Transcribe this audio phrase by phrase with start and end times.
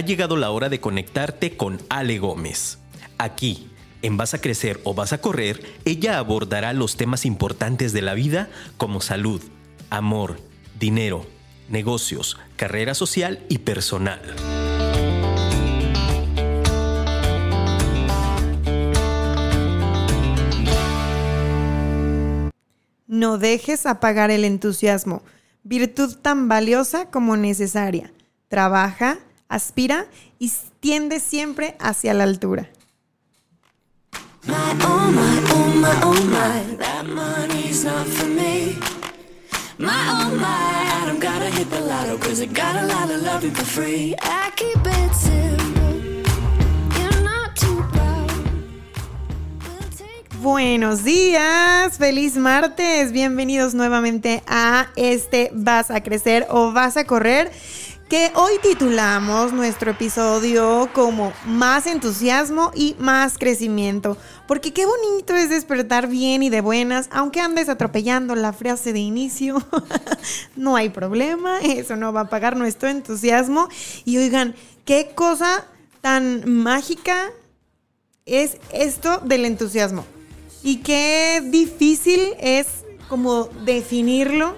[0.00, 2.78] ha llegado la hora de conectarte con Ale Gómez.
[3.18, 3.68] Aquí,
[4.00, 8.14] en Vas a Crecer o Vas a Correr, ella abordará los temas importantes de la
[8.14, 9.42] vida como salud,
[9.90, 10.40] amor,
[10.78, 11.26] dinero,
[11.68, 14.22] negocios, carrera social y personal.
[23.06, 25.22] No dejes apagar el entusiasmo,
[25.62, 28.10] virtud tan valiosa como necesaria.
[28.48, 29.18] Trabaja,
[29.50, 30.06] aspira
[30.38, 32.70] y tiende siempre hacia la altura.
[50.40, 57.50] Buenos días, feliz martes, bienvenidos nuevamente a este Vas a crecer o vas a correr
[58.10, 64.16] que hoy titulamos nuestro episodio como Más entusiasmo y más crecimiento.
[64.48, 68.98] Porque qué bonito es despertar bien y de buenas, aunque andes atropellando la frase de
[68.98, 69.64] inicio.
[70.56, 73.68] no hay problema, eso no va a pagar nuestro entusiasmo.
[74.04, 75.64] Y oigan, qué cosa
[76.00, 77.30] tan mágica
[78.26, 80.04] es esto del entusiasmo.
[80.64, 82.66] Y qué difícil es
[83.08, 84.56] como definirlo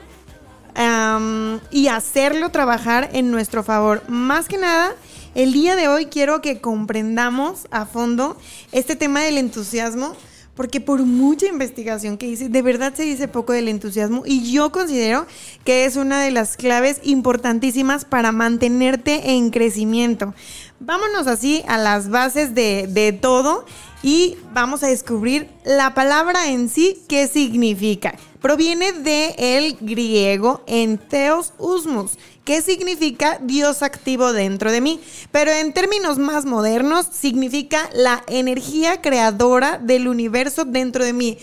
[1.71, 4.03] y hacerlo trabajar en nuestro favor.
[4.09, 4.95] Más que nada,
[5.35, 8.37] el día de hoy quiero que comprendamos a fondo
[8.73, 10.15] este tema del entusiasmo.
[10.55, 14.71] Porque por mucha investigación que hice, de verdad se dice poco del entusiasmo y yo
[14.71, 15.27] considero
[15.65, 20.35] que es una de las claves importantísimas para mantenerte en crecimiento.
[20.79, 23.65] Vámonos así a las bases de, de todo
[24.03, 28.15] y vamos a descubrir la palabra en sí, qué significa.
[28.41, 35.73] Proviene del el griego enteos usmus, que significa Dios activo dentro de mí, pero en
[35.73, 41.39] términos más modernos significa la energía creadora del universo dentro de mí.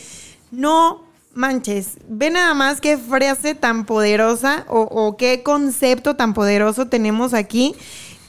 [0.51, 6.87] No manches, ve nada más qué frase tan poderosa o, o qué concepto tan poderoso
[6.87, 7.75] tenemos aquí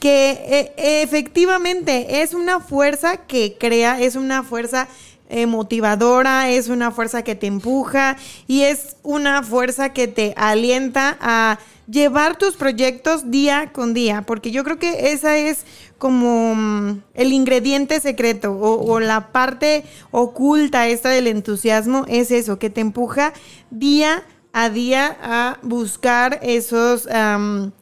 [0.01, 0.31] que
[0.77, 4.87] eh, efectivamente es una fuerza que crea, es una fuerza
[5.29, 8.17] eh, motivadora, es una fuerza que te empuja
[8.47, 14.49] y es una fuerza que te alienta a llevar tus proyectos día con día, porque
[14.49, 15.65] yo creo que esa es
[15.99, 22.57] como mm, el ingrediente secreto o, o, la parte oculta esta del entusiasmo, es eso,
[22.57, 23.33] que te empuja
[23.69, 24.23] día
[24.53, 27.07] a día a buscar esos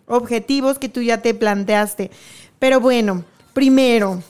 [0.10, 2.12] objetivos que tú ya te planteaste.
[2.60, 4.22] Pero bueno, primero,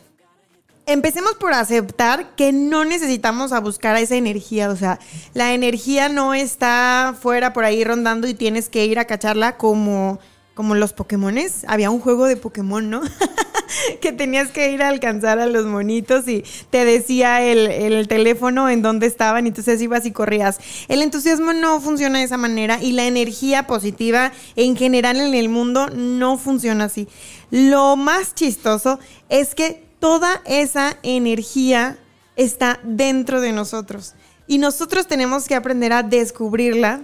[0.86, 4.70] empecemos por aceptar que no necesitamos a buscar a esa energía.
[4.70, 5.00] O sea,
[5.34, 10.20] la energía no está fuera por ahí rondando y tienes que ir a cacharla como
[10.54, 11.66] como los Pokémones.
[11.68, 13.02] Había un juego de Pokémon, ¿no?
[14.02, 18.82] que tenías que ir a alcanzar a los monitos y te decía el, teléfono en
[18.82, 20.60] dónde estaban y entonces ibas y corrías.
[20.88, 25.50] El entusiasmo no funciona de esa manera y la energía positiva en general en el
[25.50, 27.08] mundo no funciona así.
[27.52, 29.00] Lo más chistoso
[29.30, 31.98] es que toda esa energía
[32.36, 34.16] está dentro de nosotros
[34.48, 37.02] y nosotros tenemos que aprender a descubrirla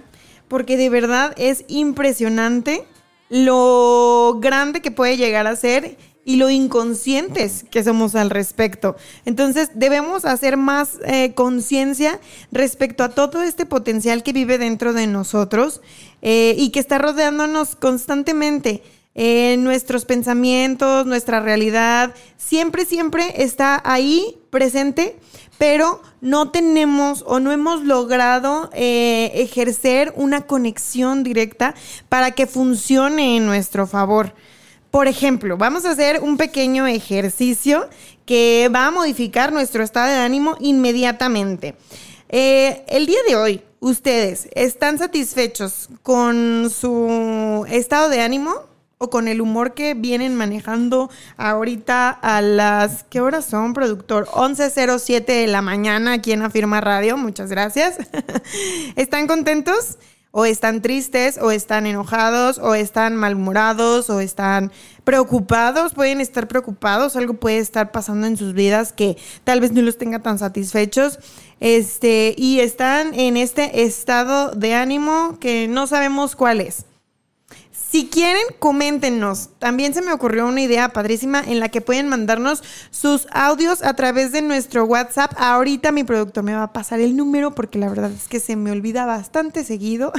[0.48, 2.84] porque de verdad es impresionante
[3.28, 8.96] lo grande que puede llegar a ser y lo inconscientes que somos al respecto.
[9.24, 12.18] Entonces debemos hacer más eh, conciencia
[12.50, 15.80] respecto a todo este potencial que vive dentro de nosotros
[16.22, 18.82] eh, y que está rodeándonos constantemente.
[19.14, 25.16] Eh, nuestros pensamientos, nuestra realidad, siempre, siempre está ahí presente
[25.58, 31.74] pero no tenemos o no hemos logrado eh, ejercer una conexión directa
[32.08, 34.34] para que funcione en nuestro favor.
[34.90, 37.88] Por ejemplo, vamos a hacer un pequeño ejercicio
[38.24, 41.76] que va a modificar nuestro estado de ánimo inmediatamente.
[42.28, 48.54] Eh, el día de hoy, ¿ustedes están satisfechos con su estado de ánimo?
[48.98, 54.26] O con el humor que vienen manejando ahorita a las, ¿qué horas son, productor?
[54.28, 57.98] 11.07 de la mañana aquí en Afirma Radio, muchas gracias.
[58.96, 59.98] ¿Están contentos?
[60.30, 61.38] ¿O están tristes?
[61.40, 62.58] ¿O están enojados?
[62.58, 64.10] ¿O están malhumorados?
[64.10, 64.70] ¿O están
[65.04, 65.94] preocupados?
[65.94, 69.96] Pueden estar preocupados, algo puede estar pasando en sus vidas que tal vez no los
[69.96, 71.18] tenga tan satisfechos.
[71.60, 76.84] Este, y están en este estado de ánimo que no sabemos cuál es
[77.88, 79.50] Si quieren, coméntenos.
[79.60, 83.94] También se me ocurrió una idea padrísima en la que pueden mandarnos sus audios a
[83.94, 85.32] través de nuestro WhatsApp.
[85.36, 88.56] Ahorita mi productor me va a pasar el número porque la verdad es que se
[88.56, 90.12] me olvida bastante seguido.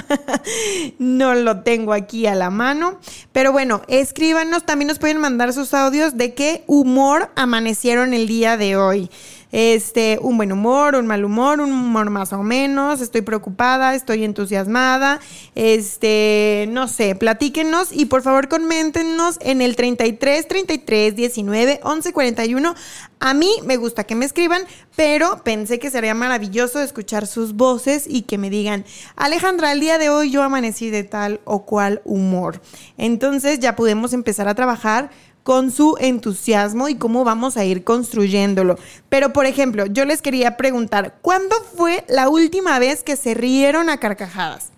[0.97, 2.99] no lo tengo aquí a la mano.
[3.33, 4.65] Pero bueno, escríbanos.
[4.65, 9.09] También nos pueden mandar sus audios de qué humor amanecieron el día de hoy
[9.51, 14.23] este, un buen humor, un mal humor, un humor más o menos, estoy preocupada, estoy
[14.23, 15.19] entusiasmada,
[15.55, 22.75] este, no sé, platíquenos y por favor coméntenos en el 33 33 19 11 41.
[23.19, 24.61] A mí me gusta que me escriban,
[24.95, 28.85] pero pensé que sería maravilloso escuchar sus voces y que me digan,
[29.15, 32.61] Alejandra, el día de hoy yo amanecí de tal o cual humor.
[32.97, 35.09] Entonces ya podemos empezar a trabajar
[35.47, 38.77] con su entusiasmo y cómo vamos a ir construyéndolo.
[39.07, 43.89] Pero, por ejemplo, yo les quería preguntar, ¿cuándo fue la última vez que se rieron
[43.89, 44.71] a carcajadas?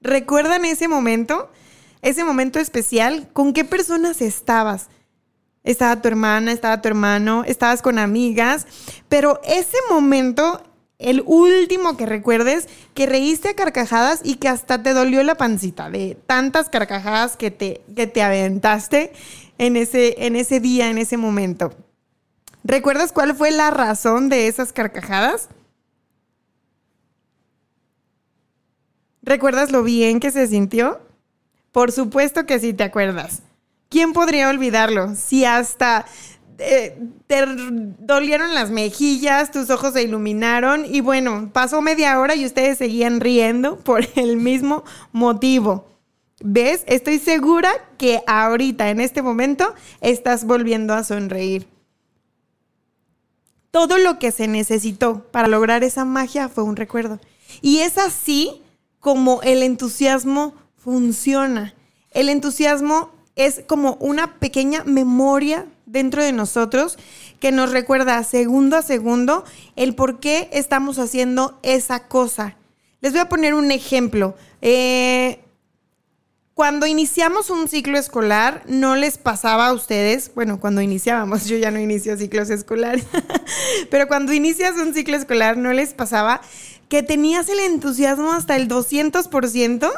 [0.00, 1.52] ¿Recuerdan ese momento?
[2.02, 3.28] Ese momento especial.
[3.32, 4.88] ¿Con qué personas estabas?
[5.62, 8.66] Estaba tu hermana, estaba tu hermano, estabas con amigas,
[9.08, 10.64] pero ese momento
[11.00, 15.90] el último que recuerdes que reíste a carcajadas y que hasta te dolió la pancita
[15.90, 19.12] de tantas carcajadas que te, que te aventaste
[19.60, 21.70] en ese, en ese día, en ese momento.
[22.64, 25.50] ¿Recuerdas cuál fue la razón de esas carcajadas?
[29.20, 30.98] ¿Recuerdas lo bien que se sintió?
[31.72, 33.42] Por supuesto que sí te acuerdas.
[33.90, 35.14] ¿Quién podría olvidarlo?
[35.14, 36.06] Si hasta
[36.56, 37.44] eh, te
[37.98, 43.20] dolieron las mejillas, tus ojos se iluminaron y bueno, pasó media hora y ustedes seguían
[43.20, 45.90] riendo por el mismo motivo.
[46.40, 46.84] ¿Ves?
[46.86, 51.68] Estoy segura que ahorita, en este momento, estás volviendo a sonreír.
[53.70, 57.20] Todo lo que se necesitó para lograr esa magia fue un recuerdo.
[57.60, 58.62] Y es así
[59.00, 61.74] como el entusiasmo funciona.
[62.10, 66.98] El entusiasmo es como una pequeña memoria dentro de nosotros
[67.38, 69.44] que nos recuerda segundo a segundo
[69.76, 72.56] el por qué estamos haciendo esa cosa.
[73.00, 74.36] Les voy a poner un ejemplo.
[74.62, 75.40] Eh,
[76.60, 80.30] cuando iniciamos un ciclo escolar, ¿no les pasaba a ustedes?
[80.34, 83.06] Bueno, cuando iniciábamos, yo ya no inicio ciclos escolares,
[83.90, 86.42] pero cuando inicias un ciclo escolar, ¿no les pasaba
[86.90, 89.90] que tenías el entusiasmo hasta el 200%?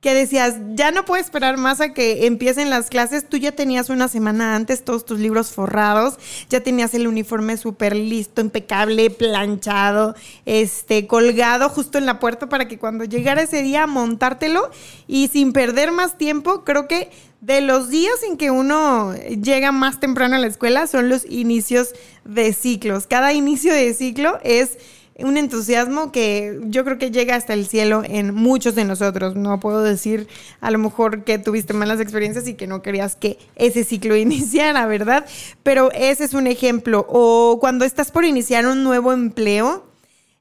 [0.00, 3.90] Que decías, ya no puedo esperar más a que empiecen las clases, tú ya tenías
[3.90, 6.18] una semana antes todos tus libros forrados,
[6.48, 10.14] ya tenías el uniforme súper listo, impecable, planchado,
[10.46, 14.70] este, colgado justo en la puerta para que cuando llegara ese día montártelo
[15.08, 17.10] y sin perder más tiempo, creo que
[17.40, 21.94] de los días en que uno llega más temprano a la escuela son los inicios
[22.24, 23.06] de ciclos.
[23.08, 24.78] Cada inicio de ciclo es
[25.18, 29.34] un entusiasmo que yo creo que llega hasta el cielo en muchos de nosotros.
[29.34, 30.28] No puedo decir
[30.60, 34.86] a lo mejor que tuviste malas experiencias y que no querías que ese ciclo iniciara,
[34.86, 35.26] ¿verdad?
[35.62, 37.06] Pero ese es un ejemplo.
[37.08, 39.84] O cuando estás por iniciar un nuevo empleo,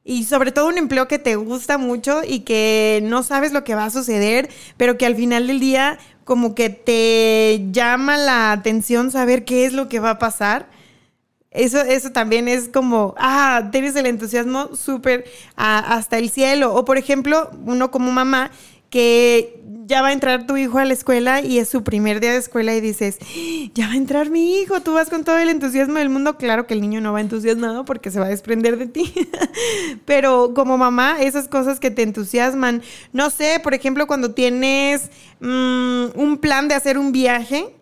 [0.09, 3.75] y sobre todo un empleo que te gusta mucho y que no sabes lo que
[3.75, 9.11] va a suceder, pero que al final del día como que te llama la atención
[9.11, 10.69] saber qué es lo que va a pasar.
[11.51, 16.73] Eso, eso también es como, ah, tienes el entusiasmo súper hasta el cielo.
[16.75, 18.51] O por ejemplo, uno como mamá
[18.89, 22.31] que ya va a entrar tu hijo a la escuela y es su primer día
[22.31, 23.17] de escuela y dices,
[23.73, 26.37] ya va a entrar mi hijo, tú vas con todo el entusiasmo del mundo.
[26.37, 29.13] Claro que el niño no va entusiasmado porque se va a desprender de ti.
[30.05, 32.81] Pero como mamá, esas cosas que te entusiasman,
[33.13, 35.09] no sé, por ejemplo, cuando tienes
[35.39, 37.73] mm, un plan de hacer un viaje,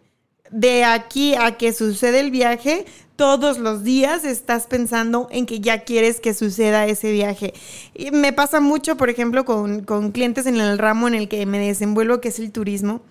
[0.51, 5.83] de aquí a que sucede el viaje, todos los días estás pensando en que ya
[5.83, 7.53] quieres que suceda ese viaje.
[7.93, 11.45] Y me pasa mucho, por ejemplo, con, con clientes en el ramo en el que
[11.45, 13.01] me desenvuelvo, que es el turismo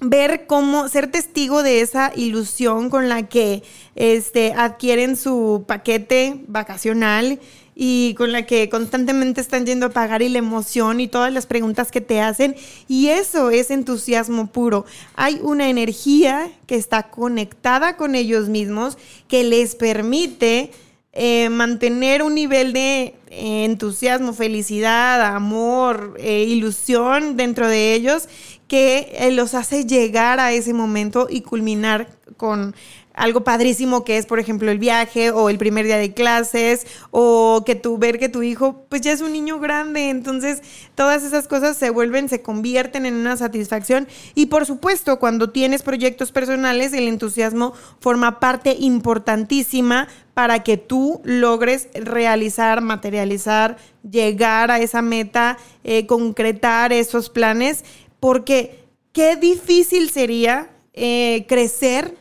[0.00, 3.62] ver cómo ser testigo de esa ilusión con la que
[3.94, 7.38] este, adquieren su paquete vacacional
[7.82, 11.46] y con la que constantemente están yendo a pagar y la emoción y todas las
[11.46, 12.54] preguntas que te hacen.
[12.88, 14.84] Y eso es entusiasmo puro.
[15.14, 20.72] Hay una energía que está conectada con ellos mismos que les permite
[21.14, 28.28] eh, mantener un nivel de eh, entusiasmo, felicidad, amor, eh, ilusión dentro de ellos
[28.68, 32.74] que los hace llegar a ese momento y culminar con
[33.20, 37.62] algo padrísimo que es, por ejemplo, el viaje o el primer día de clases o
[37.66, 40.62] que tú ver que tu hijo pues ya es un niño grande, entonces
[40.94, 44.08] todas esas cosas se vuelven, se convierten en una satisfacción.
[44.34, 51.20] Y por supuesto cuando tienes proyectos personales el entusiasmo forma parte importantísima para que tú
[51.22, 53.76] logres realizar, materializar,
[54.10, 57.84] llegar a esa meta, eh, concretar esos planes.
[58.18, 58.78] Porque
[59.12, 62.14] qué difícil sería eh, crecer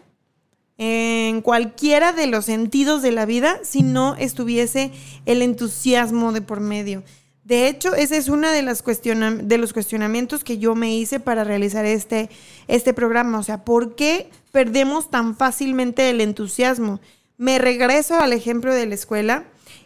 [0.81, 4.91] en cualquiera de los sentidos de la vida si no estuviese
[5.25, 7.03] el entusiasmo de por medio.
[7.43, 11.85] De hecho, ese es uno de, de los cuestionamientos que yo me hice para realizar
[11.85, 12.29] este,
[12.67, 13.39] este programa.
[13.39, 17.01] O sea, ¿por qué perdemos tan fácilmente el entusiasmo?
[17.37, 19.43] Me regreso al ejemplo de la escuela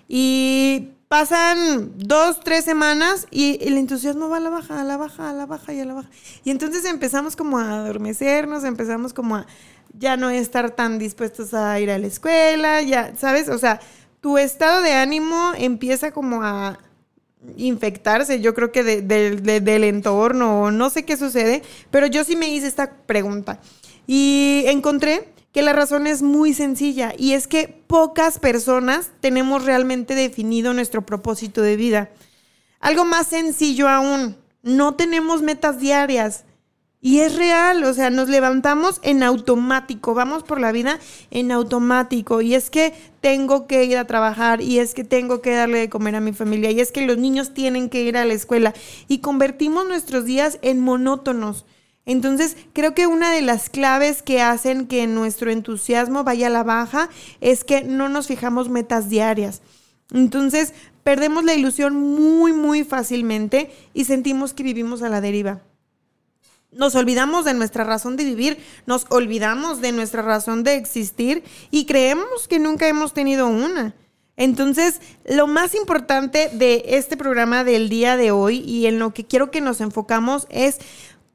[0.08, 5.30] y pasan dos, tres semanas y el entusiasmo va a la baja, a la baja,
[5.30, 6.10] a la baja y a la baja.
[6.44, 9.46] Y entonces empezamos como a adormecernos, empezamos como a
[9.96, 13.48] ya no estar tan dispuestos a ir a la escuela, ya, ¿sabes?
[13.48, 13.80] O sea,
[14.22, 16.80] tu estado de ánimo empieza como a
[17.58, 22.66] infectarse, yo creo que del entorno, no sé qué sucede, pero yo sí me hice
[22.66, 23.60] esta pregunta
[24.08, 30.16] y encontré que la razón es muy sencilla y es que pocas personas tenemos realmente
[30.16, 32.10] definido nuestro propósito de vida.
[32.80, 36.46] Algo más sencillo aún, no tenemos metas diarias.
[37.06, 41.00] Y es real, o sea, nos levantamos en automático, vamos por la vida
[41.32, 42.42] en automático.
[42.42, 45.90] Y es que tengo que ir a trabajar, y es que tengo que darle de
[45.90, 48.74] comer a mi familia, y es que los niños tienen que ir a la escuela.
[49.10, 51.66] Y convertimos nuestros días en monótonos.
[52.06, 56.64] Entonces, creo que una de las claves que hacen que nuestro entusiasmo vaya a la
[56.64, 59.62] baja es que no nos fijamos metas diarias.
[60.12, 65.62] Entonces, perdemos la ilusión muy, muy fácilmente y sentimos que vivimos a la deriva.
[66.72, 71.86] Nos olvidamos de nuestra razón de vivir, nos olvidamos de nuestra razón de existir y
[71.86, 73.96] creemos que nunca hemos tenido una.
[74.36, 79.26] Entonces, lo más importante de este programa del día de hoy y en lo que
[79.26, 80.80] quiero que nos enfocamos es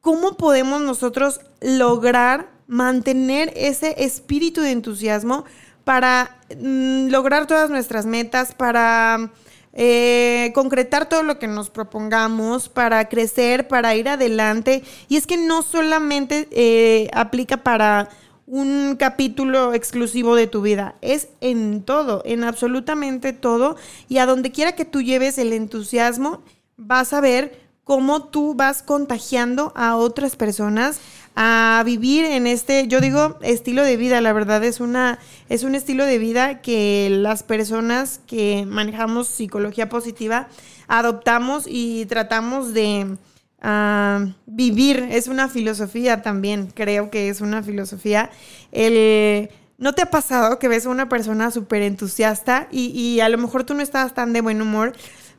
[0.00, 5.44] cómo podemos nosotros lograr mantener ese espíritu de entusiasmo
[5.84, 9.30] para mm, lograr todas nuestras metas, para
[9.72, 14.82] eh, concretar todo lo que nos propongamos para crecer, para ir adelante.
[15.08, 18.10] Y es que no solamente eh, aplica para
[18.46, 23.76] un capítulo exclusivo de tu vida, es en todo, en absolutamente todo.
[24.08, 26.42] Y a donde quiera que tú lleves el entusiasmo,
[26.76, 31.00] vas a ver cómo tú vas contagiando a otras personas
[31.34, 34.20] a vivir en este, yo digo, estilo de vida.
[34.20, 35.18] La verdad es una,
[35.48, 40.48] es un estilo de vida que las personas que manejamos psicología positiva
[40.86, 43.16] adoptamos y tratamos de
[43.62, 45.08] ah, vivir.
[45.10, 48.28] Es una filosofía también, creo que es una filosofía.
[48.70, 53.30] El, ¿No te ha pasado que ves a una persona súper entusiasta y, y a
[53.30, 54.92] lo mejor tú no estás tan de buen humor?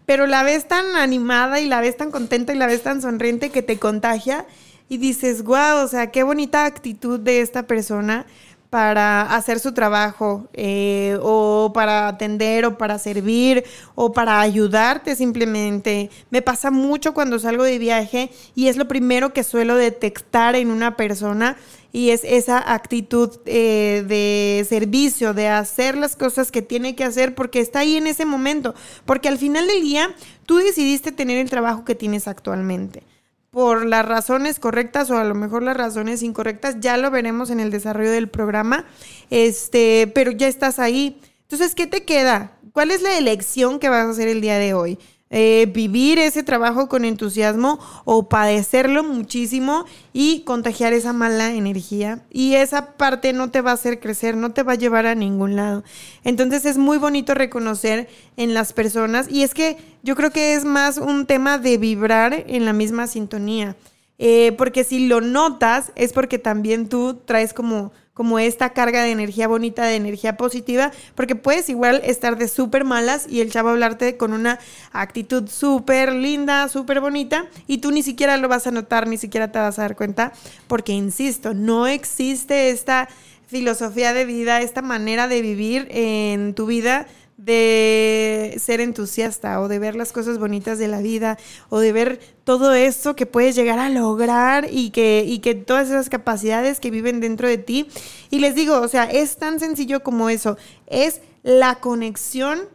[0.10, 3.52] Pero la ves tan animada y la ves tan contenta y la ves tan sonriente
[3.52, 4.48] que te contagia
[4.90, 8.26] y dices, wow, o sea, qué bonita actitud de esta persona
[8.72, 13.64] para hacer su trabajo eh, o para atender o para servir
[13.94, 16.10] o para ayudarte simplemente.
[16.32, 20.72] Me pasa mucho cuando salgo de viaje y es lo primero que suelo detectar en
[20.72, 21.56] una persona
[21.92, 27.36] y es esa actitud eh, de servicio, de hacer las cosas que tiene que hacer
[27.36, 28.76] porque está ahí en ese momento.
[29.06, 30.16] Porque al final del día
[30.46, 33.04] tú decidiste tener el trabajo que tienes actualmente
[33.52, 37.60] por las razones correctas o a lo mejor las razones incorrectas, ya lo veremos en
[37.60, 38.86] el desarrollo del programa,
[39.30, 41.20] este, pero ya estás ahí.
[41.44, 42.52] Entonces, ¿qué te queda?
[42.74, 45.00] ¿Cuál es la elección que vas a hacer el día de hoy?
[45.32, 52.24] Eh, vivir ese trabajo con entusiasmo o padecerlo muchísimo y contagiar esa mala energía.
[52.32, 55.14] Y esa parte no te va a hacer crecer, no te va a llevar a
[55.14, 55.84] ningún lado.
[56.24, 60.66] Entonces es muy bonito reconocer en las personas y es que yo creo que es
[60.66, 63.76] más un tema de vibrar en la misma sintonía.
[64.18, 69.12] Eh, porque si lo notas es porque también tú traes como como esta carga de
[69.12, 73.70] energía bonita, de energía positiva, porque puedes igual estar de súper malas y el chavo
[73.70, 74.60] hablarte con una
[74.92, 79.54] actitud súper linda, súper bonita, y tú ni siquiera lo vas a notar, ni siquiera
[79.54, 80.34] te vas a dar cuenta,
[80.68, 83.08] porque insisto, no existe esta
[83.48, 87.08] filosofía de vida, esta manera de vivir en tu vida
[87.40, 91.38] de ser entusiasta o de ver las cosas bonitas de la vida
[91.70, 95.88] o de ver todo eso que puedes llegar a lograr y que, y que todas
[95.88, 97.88] esas capacidades que viven dentro de ti.
[98.30, 102.68] Y les digo, o sea, es tan sencillo como eso, es la conexión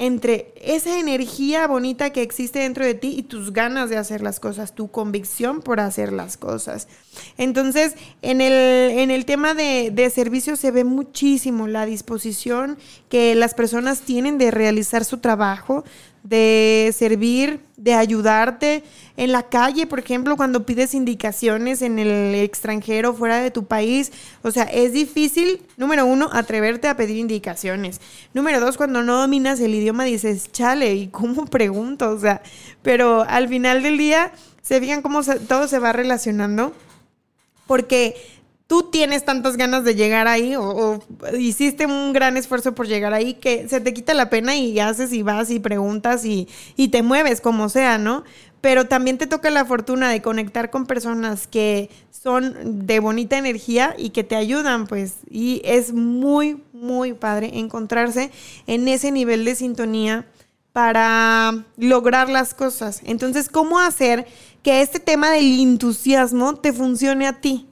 [0.00, 4.40] entre esa energía bonita que existe dentro de ti y tus ganas de hacer las
[4.40, 6.88] cosas, tu convicción por hacer las cosas.
[7.36, 12.78] Entonces, en el, en el tema de, de servicio se ve muchísimo la disposición
[13.10, 15.84] que las personas tienen de realizar su trabajo,
[16.22, 18.84] de servir, de ayudarte
[19.16, 24.12] en la calle, por ejemplo, cuando pides indicaciones en el extranjero, fuera de tu país.
[24.42, 28.00] O sea, es difícil, número uno, atreverte a pedir indicaciones.
[28.34, 32.10] Número dos, cuando no dominas el idioma dices, chale, ¿y cómo pregunto?
[32.10, 32.42] O sea,
[32.82, 36.72] pero al final del día ¿Se fijan cómo todo se va relacionando?
[37.66, 38.14] Porque
[38.70, 41.02] tú tienes tantas ganas de llegar ahí o,
[41.36, 45.12] hiciste un gran esfuerzo por llegar ahí que se te quita la pena y haces
[45.12, 46.46] y vas y preguntas y,
[46.76, 48.22] y te mueves como sea, ¿no?
[48.60, 53.96] Pero también te toca la fortuna de conectar con personas que son de bonita energía
[53.98, 55.14] y que te ayudan, pues.
[55.28, 58.30] Y es muy, muy padre encontrarse
[58.68, 60.28] en ese nivel de sintonía
[60.72, 63.00] para lograr las cosas.
[63.04, 64.28] Entonces, ¿cómo hacer
[64.62, 67.66] que este tema del entusiasmo te funcione a ti?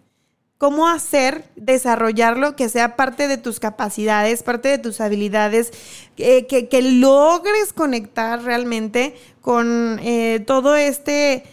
[0.58, 5.72] Cómo hacer, desarrollarlo, que sea parte de tus capacidades, parte de tus habilidades,
[6.16, 11.44] que, logres conectar realmente con eh, todo este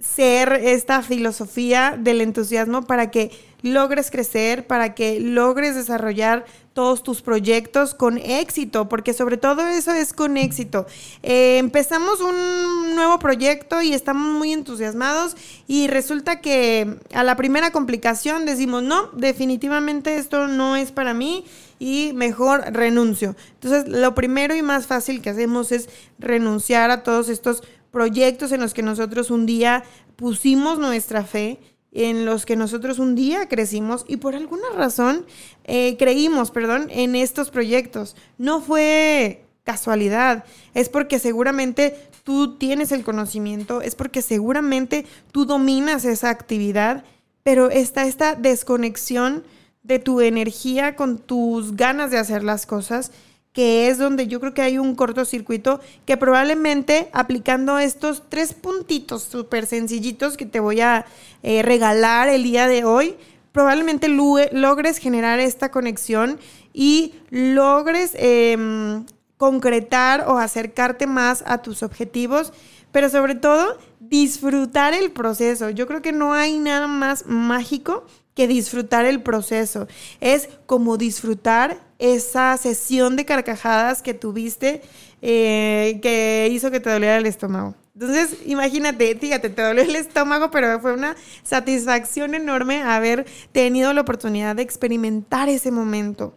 [0.00, 3.30] ser, esta filosofía del entusiasmo para que
[3.62, 6.44] logres crecer, para que logres desarrollar
[6.78, 10.86] todos tus proyectos con éxito, porque sobre todo eso es con éxito.
[11.24, 17.72] Eh, empezamos un nuevo proyecto y estamos muy entusiasmados y resulta que a la primera
[17.72, 21.44] complicación decimos, no, definitivamente esto no es para mí
[21.80, 23.34] y mejor renuncio.
[23.54, 25.88] Entonces, lo primero y más fácil que hacemos es
[26.20, 29.82] renunciar a todos estos proyectos en los que nosotros un día
[30.14, 31.58] pusimos nuestra fe
[31.92, 35.24] en los que nosotros un día crecimos y por alguna razón
[35.64, 38.16] eh, creímos, perdón, en estos proyectos.
[38.36, 46.04] No fue casualidad, es porque seguramente tú tienes el conocimiento, es porque seguramente tú dominas
[46.04, 47.04] esa actividad,
[47.42, 49.44] pero está esta desconexión
[49.82, 53.12] de tu energía con tus ganas de hacer las cosas
[53.52, 59.22] que es donde yo creo que hay un cortocircuito que probablemente aplicando estos tres puntitos
[59.22, 61.06] súper sencillitos que te voy a
[61.42, 63.16] eh, regalar el día de hoy,
[63.52, 66.38] probablemente logres generar esta conexión
[66.72, 69.04] y logres em,
[69.36, 72.52] concretar o acercarte más a tus objetivos,
[72.92, 75.70] pero sobre todo disfrutar el proceso.
[75.70, 78.04] Yo creo que no hay nada más mágico
[78.38, 79.88] que disfrutar el proceso.
[80.20, 84.80] Es como disfrutar esa sesión de carcajadas que tuviste
[85.22, 87.74] eh, que hizo que te doliera el estómago.
[87.94, 94.02] Entonces, imagínate, fíjate, te dolió el estómago, pero fue una satisfacción enorme haber tenido la
[94.02, 96.32] oportunidad de experimentar ese momento.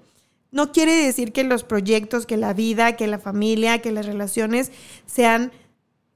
[0.50, 4.72] No quiere decir que los proyectos, que la vida, que la familia, que las relaciones
[5.06, 5.52] sean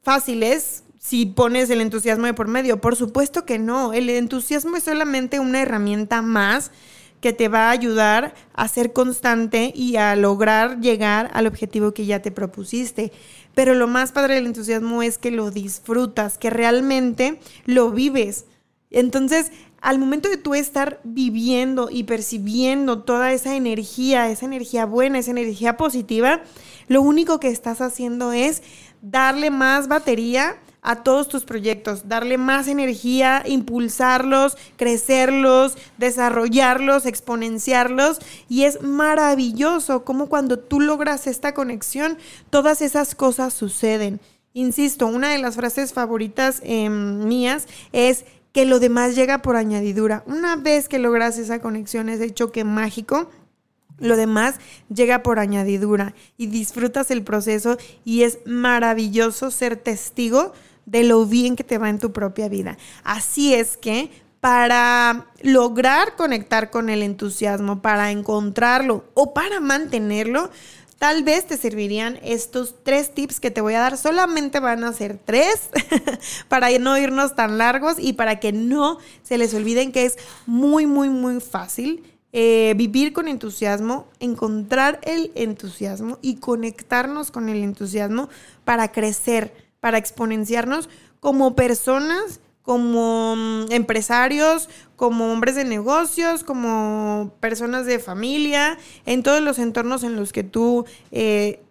[0.01, 2.81] fáciles si pones el entusiasmo de por medio.
[2.81, 3.93] Por supuesto que no.
[3.93, 6.71] El entusiasmo es solamente una herramienta más
[7.21, 12.07] que te va a ayudar a ser constante y a lograr llegar al objetivo que
[12.07, 13.11] ya te propusiste.
[13.53, 18.45] Pero lo más padre del entusiasmo es que lo disfrutas, que realmente lo vives.
[18.89, 25.19] Entonces, al momento de tú estar viviendo y percibiendo toda esa energía, esa energía buena,
[25.19, 26.41] esa energía positiva,
[26.87, 28.63] lo único que estás haciendo es
[29.03, 38.19] darle más batería a todos tus proyectos, darle más energía, impulsarlos, crecerlos, desarrollarlos, exponenciarlos.
[38.47, 42.17] Y es maravilloso como cuando tú logras esta conexión,
[42.51, 44.19] todas esas cosas suceden.
[44.53, 50.23] Insisto, una de las frases favoritas em, mías es que lo demás llega por añadidura.
[50.27, 53.29] Una vez que logras esa conexión, ese choque mágico,
[53.97, 54.55] lo demás
[54.93, 60.53] llega por añadidura y disfrutas el proceso y es maravilloso ser testigo
[60.85, 62.77] de lo bien que te va en tu propia vida.
[63.03, 70.51] Así es que para lograr conectar con el entusiasmo, para encontrarlo o para mantenerlo,
[70.99, 73.97] tal vez te servirían estos tres tips que te voy a dar.
[73.97, 75.69] Solamente van a ser tres
[76.47, 80.85] para no irnos tan largos y para que no se les olviden que es muy,
[80.85, 82.03] muy, muy fácil.
[82.37, 88.27] Eh, vivir con entusiasmo, encontrar el entusiasmo y conectarnos con el entusiasmo
[88.65, 97.85] para crecer, para exponenciarnos como personas, como mm, empresarios, como hombres de negocios, como personas
[97.85, 101.61] de familia, en todos los entornos en los que tú eh,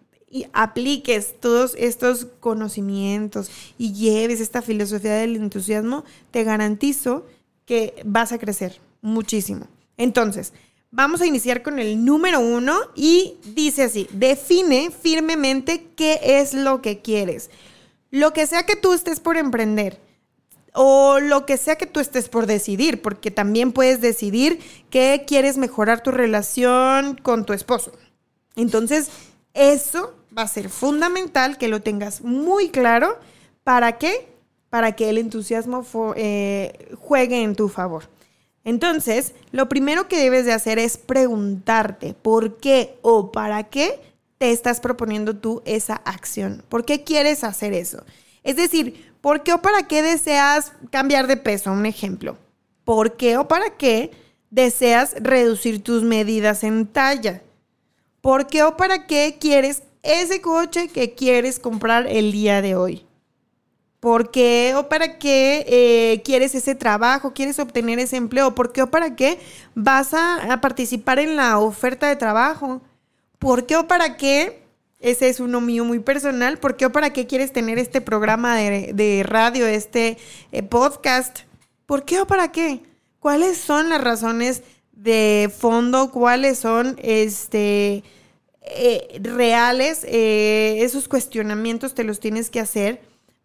[0.53, 7.25] apliques todos estos conocimientos y lleves esta filosofía del entusiasmo, te garantizo
[7.65, 9.67] que vas a crecer muchísimo.
[9.97, 10.53] Entonces,
[10.89, 16.81] vamos a iniciar con el número uno y dice así, define firmemente qué es lo
[16.81, 17.49] que quieres.
[18.15, 19.99] Lo que sea que tú estés por emprender
[20.71, 25.57] o lo que sea que tú estés por decidir, porque también puedes decidir que quieres
[25.57, 27.91] mejorar tu relación con tu esposo.
[28.55, 29.09] Entonces,
[29.53, 33.19] eso va a ser fundamental que lo tengas muy claro.
[33.65, 34.29] ¿Para qué?
[34.69, 38.05] Para que el entusiasmo eh, juegue en tu favor.
[38.63, 43.99] Entonces, lo primero que debes de hacer es preguntarte por qué o para qué
[44.51, 46.63] estás proponiendo tú esa acción?
[46.69, 48.03] ¿Por qué quieres hacer eso?
[48.43, 51.71] Es decir, ¿Por qué o para qué deseas cambiar de peso?
[51.71, 52.37] Un ejemplo.
[52.83, 54.11] ¿Por qué o para qué
[54.51, 57.41] deseas reducir tus medidas en talla?
[58.21, 63.07] ¿Por qué o para qué quieres ese coche que quieres comprar el día de hoy?
[63.99, 68.53] ¿Por qué o para qué eh, quieres ese trabajo, quieres obtener ese empleo?
[68.53, 69.39] ¿Por qué o para qué
[69.73, 72.79] vas a, participar en la oferta de trabajo?
[73.39, 74.61] ¿Por qué o para qué?
[74.99, 76.57] Ese es uno mío muy personal.
[76.57, 80.17] ¿Por qué o para qué quieres tener este programa de, radio, este
[80.51, 81.39] eh, podcast?
[81.85, 82.81] ¿Por qué o para qué?
[83.19, 86.11] ¿Cuáles son las razones de fondo?
[86.11, 88.03] ¿Cuáles son este,
[88.61, 90.05] eh, reales?
[90.05, 93.01] esos cuestionamientos te los tienes que hacer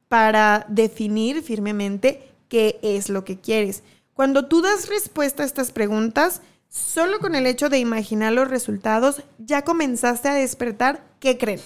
[0.08, 3.82] para definir firmemente qué es lo que quieres.
[4.14, 9.22] Cuando tú das respuesta a estas preguntas, solo con el hecho de imaginar los resultados,
[9.38, 11.60] ya comenzaste a despertar, ¿qué creen?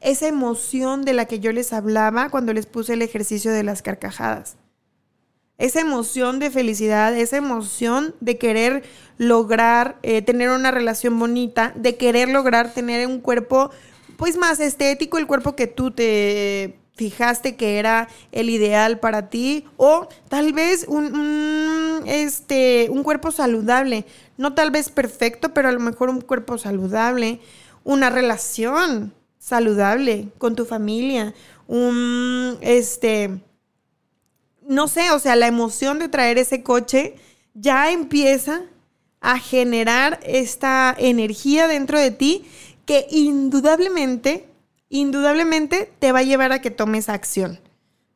[0.00, 3.80] Esa emoción de la que yo les hablaba cuando les puse el ejercicio de las
[3.80, 4.56] carcajadas.
[5.56, 8.84] Esa emoción de felicidad, esa emoción de querer
[9.16, 13.70] lograr eh, tener una relación bonita, de querer lograr tener un cuerpo
[14.16, 19.64] pues más estético, el cuerpo que tú te fijaste que era el ideal para ti
[19.76, 24.04] o tal vez un, este, un cuerpo saludable,
[24.36, 27.40] no tal vez perfecto, pero a lo mejor un cuerpo saludable,
[27.84, 31.34] una relación saludable con tu familia,
[31.68, 33.40] un, este,
[34.66, 37.14] no sé, o sea, la emoción de traer ese coche
[37.54, 38.62] ya empieza
[39.20, 42.44] a generar esta energía dentro de ti
[42.86, 44.48] que indudablemente
[44.90, 47.60] indudablemente te va a llevar a que tomes acción.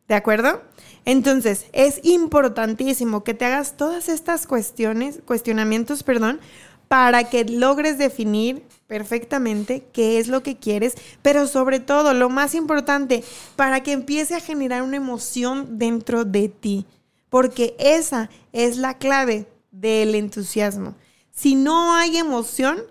[0.08, 0.62] ¿De acuerdo?
[1.04, 6.40] Entonces, es importantísimo que te hagas todas estas cuestiones, cuestionamientos, perdón,
[6.88, 12.54] para que logres definir perfectamente qué es lo que quieres, pero sobre todo, lo más
[12.54, 13.24] importante,
[13.56, 16.84] para que empiece a generar una emoción dentro de ti,
[17.30, 20.94] porque esa es la clave del entusiasmo.
[21.30, 22.82] Si no hay emoción,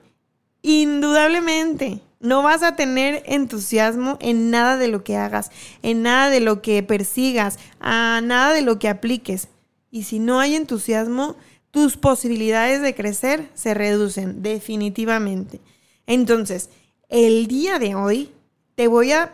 [0.63, 6.39] indudablemente no vas a tener entusiasmo en nada de lo que hagas, en nada de
[6.39, 9.47] lo que persigas, a nada de lo que apliques.
[9.89, 11.36] Y si no hay entusiasmo,
[11.71, 15.60] tus posibilidades de crecer se reducen definitivamente.
[16.05, 16.69] Entonces,
[17.10, 18.31] el día de hoy
[18.75, 19.34] te voy a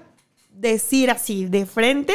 [0.51, 2.13] decir así de frente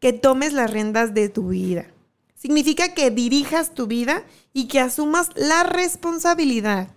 [0.00, 1.86] que tomes las riendas de tu vida.
[2.34, 6.88] Significa que dirijas tu vida y que asumas la responsabilidad,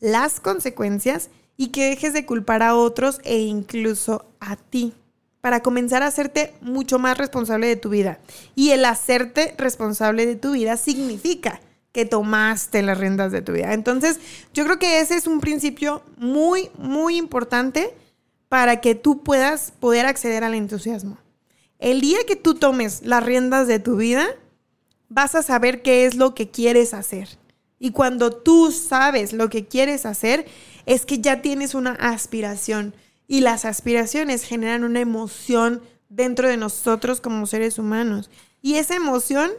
[0.00, 4.94] las consecuencias y que dejes de culpar a otros e incluso a ti
[5.40, 8.20] para comenzar a hacerte mucho más responsable de tu vida.
[8.54, 11.60] Y el hacerte responsable de tu vida significa
[11.90, 13.74] que tomaste las riendas de tu vida.
[13.74, 14.18] Entonces,
[14.54, 17.94] yo creo que ese es un principio muy, muy importante
[18.48, 21.18] para que tú puedas poder acceder al entusiasmo.
[21.78, 24.26] El día que tú tomes las riendas de tu vida,
[25.08, 27.28] vas a saber qué es lo que quieres hacer.
[27.84, 30.46] Y cuando tú sabes lo que quieres hacer,
[30.86, 32.94] es que ya tienes una aspiración
[33.26, 38.30] y las aspiraciones generan una emoción dentro de nosotros como seres humanos.
[38.62, 39.50] Y esa emoción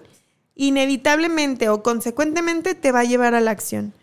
[0.56, 3.94] inevitablemente o consecuentemente te va a llevar a la acción.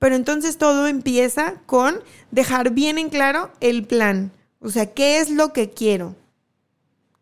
[0.00, 2.00] Pero entonces todo empieza con
[2.32, 4.32] dejar bien en claro el plan.
[4.58, 6.16] O sea, ¿qué es lo que quiero?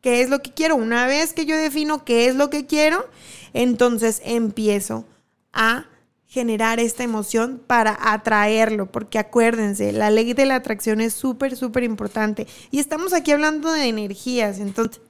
[0.01, 0.77] ¿Qué es lo que quiero?
[0.77, 3.07] Una vez que yo defino qué es lo que quiero,
[3.53, 5.05] entonces empiezo
[5.53, 5.85] a
[6.27, 11.85] generar esta emoción para atraerlo, porque acuérdense, la ley de la atracción es súper, súper
[11.85, 12.47] importante.
[12.71, 15.01] Y estamos aquí hablando de energías, entonces,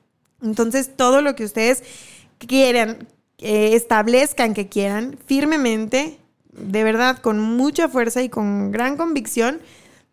[0.42, 1.82] entonces todo lo que ustedes
[2.38, 6.18] quieran, establezcan que quieran firmemente,
[6.52, 9.60] de verdad, con mucha fuerza y con gran convicción,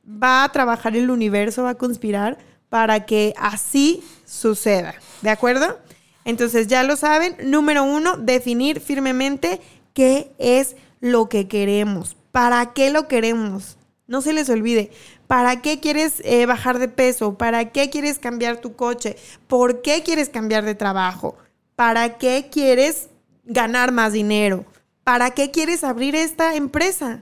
[0.06, 2.38] va a trabajar el universo, va a conspirar
[2.70, 4.96] para que así suceda.
[5.22, 5.80] ¿De acuerdo?
[6.26, 7.36] Entonces ya lo saben.
[7.44, 9.62] Número uno, definir firmemente
[9.94, 12.16] qué es lo que queremos.
[12.32, 13.78] ¿Para qué lo queremos?
[14.08, 14.90] No se les olvide.
[15.28, 17.38] ¿Para qué quieres eh, bajar de peso?
[17.38, 19.18] ¿Para qué quieres cambiar tu coche?
[19.48, 21.36] ¿Por qué quieres cambiar de trabajo?
[21.76, 23.10] ¿Para qué quieres
[23.44, 24.66] ganar más dinero?
[25.04, 27.22] ¿Para qué quieres abrir esta empresa?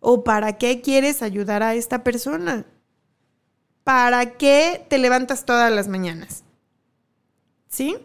[0.00, 2.64] ¿O para qué quieres ayudar a esta persona?
[3.84, 6.44] ¿Para qué te levantas todas las mañanas?
[7.68, 7.98] ¿Sí?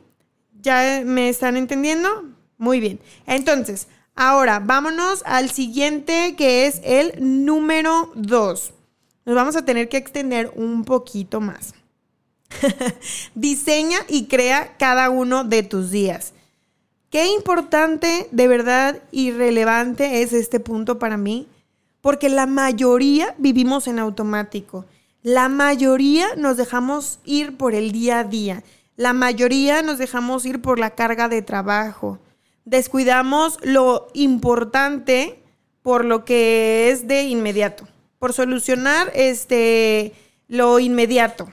[0.59, 2.25] ¿Ya me están entendiendo?
[2.57, 2.99] Muy bien.
[3.25, 7.13] Entonces, Ahora, vámonos al siguiente que es el
[7.45, 8.73] número 2.
[9.25, 11.73] Nos vamos a tener que extender un poquito más.
[13.35, 16.33] Diseña y crea cada uno de tus días.
[17.09, 21.47] Qué importante, de verdad, y relevante es este punto para mí,
[22.01, 24.85] porque la mayoría vivimos en automático.
[25.21, 28.63] La mayoría nos dejamos ir por el día a día.
[28.95, 32.19] La mayoría nos dejamos ir por la carga de trabajo.
[32.65, 35.43] Descuidamos lo importante
[35.81, 37.87] por lo que es de inmediato,
[38.19, 40.13] por solucionar este
[40.47, 41.51] lo inmediato.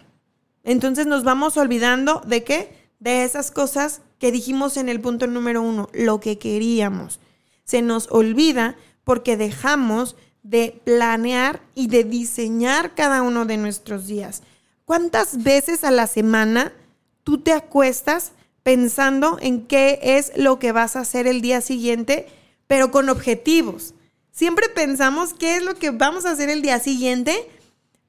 [0.62, 2.72] Entonces nos vamos olvidando de qué?
[3.00, 7.18] De esas cosas que dijimos en el punto número uno, lo que queríamos.
[7.64, 14.42] Se nos olvida porque dejamos de planear y de diseñar cada uno de nuestros días.
[14.84, 16.72] ¿Cuántas veces a la semana
[17.24, 22.26] tú te acuestas pensando en qué es lo que vas a hacer el día siguiente,
[22.66, 23.94] pero con objetivos?
[24.32, 27.48] Siempre pensamos qué es lo que vamos a hacer el día siguiente,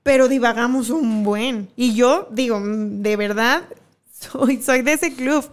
[0.04, 1.70] pero divagamos un buen.
[1.76, 3.64] Y yo digo, de verdad,
[4.32, 5.46] soy, soy de ese club.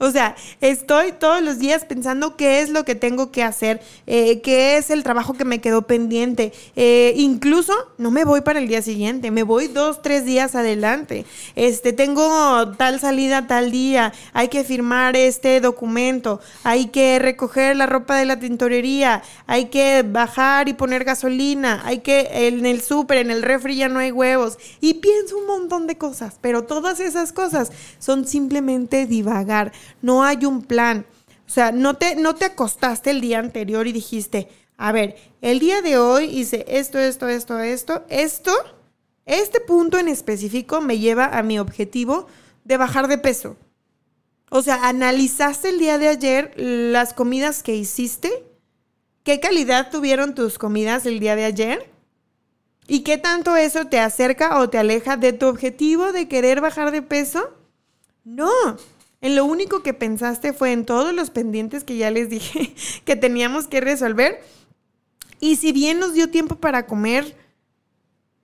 [0.00, 4.40] O sea, estoy todos los días pensando qué es lo que tengo que hacer, eh,
[4.42, 6.52] qué es el trabajo que me quedó pendiente.
[6.76, 11.26] Eh, incluso no me voy para el día siguiente, me voy dos, tres días adelante.
[11.56, 17.86] Este, tengo tal salida tal día, hay que firmar este documento, hay que recoger la
[17.86, 23.18] ropa de la tintorería, hay que bajar y poner gasolina, hay que en el súper,
[23.18, 24.58] en el refri ya no hay huevos.
[24.80, 29.72] Y pienso un montón de cosas, pero todas esas cosas son simplemente divagar
[30.02, 31.06] no hay un plan.
[31.46, 35.58] O sea, no te, no te acostaste el día anterior y dijiste, a ver, el
[35.58, 38.52] día de hoy hice esto, esto, esto, esto, esto,
[39.26, 42.26] este punto en específico me lleva a mi objetivo
[42.64, 43.56] de bajar de peso.
[44.50, 48.44] O sea, analizaste el día de ayer las comidas que hiciste,
[49.22, 51.90] qué calidad tuvieron tus comidas el día de ayer
[52.86, 56.90] y qué tanto eso te acerca o te aleja de tu objetivo de querer bajar
[56.90, 57.52] de peso.
[58.24, 58.50] No,
[59.20, 63.16] en lo único que pensaste fue en todos los pendientes que ya les dije que
[63.16, 64.40] teníamos que resolver.
[65.40, 67.36] Y si bien nos dio tiempo para comer,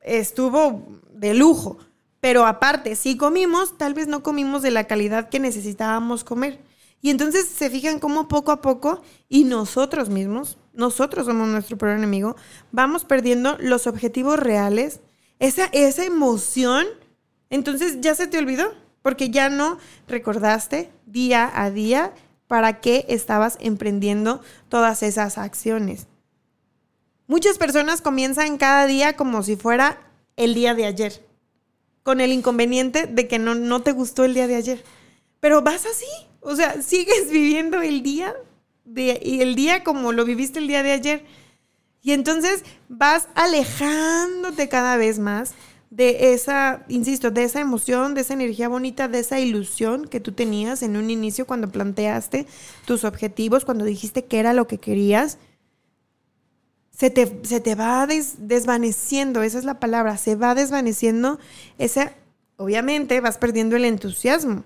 [0.01, 1.79] estuvo de lujo.
[2.21, 6.61] Pero aparte, si comimos, tal vez no comimos de la calidad que necesitábamos comer.
[7.03, 11.99] Y entonces se fijan cómo poco a poco, y nosotros mismos, nosotros somos nuestro peor
[11.99, 12.35] enemigo,
[12.73, 15.01] vamos perdiendo los objetivos reales,
[15.39, 16.87] esa, esa emoción.
[17.51, 18.73] Entonces ya se te olvidó
[19.05, 19.77] porque ya no
[20.09, 22.15] recordaste día a día
[22.47, 24.41] para qué estabas emprendiendo
[24.71, 26.07] todas esas acciones.
[27.27, 29.99] Muchas personas comienzan cada día como si fuera
[30.37, 31.23] el día de ayer,
[32.03, 34.83] con el inconveniente de que no, no te gustó el día de ayer.
[35.39, 36.09] Pero vas así,
[36.41, 38.35] o sea, sigues viviendo el día
[38.87, 41.27] de, y el día como lo viviste el día de ayer.
[42.01, 45.53] Y entonces vas alejándote cada vez más
[45.95, 50.33] de esa, insisto, de esa emoción, de esa energía bonita, de esa ilusión que tú
[50.33, 52.47] tenías en un inicio cuando planteaste
[52.85, 55.39] tus objetivos, cuando dijiste que era lo que querías,
[56.91, 61.39] se te, se te va desvaneciendo, esa es la palabra, se va desvaneciendo,
[61.79, 62.13] esa,
[62.57, 64.65] obviamente vas perdiendo el entusiasmo.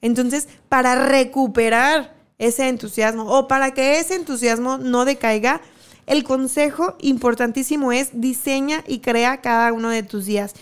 [0.00, 5.60] Entonces, para recuperar ese entusiasmo o para que ese entusiasmo no decaiga,
[6.06, 10.54] el consejo importantísimo es diseña y crea cada uno de tus días.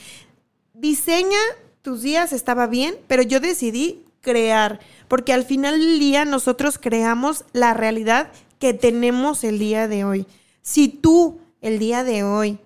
[0.74, 1.38] Diseña
[1.83, 7.44] tus días, estaba bien, pero yo decidí crear, porque al final del día nosotros creamos
[7.52, 10.26] la realidad que tenemos el día de hoy.
[10.62, 12.59] Si tú el día de hoy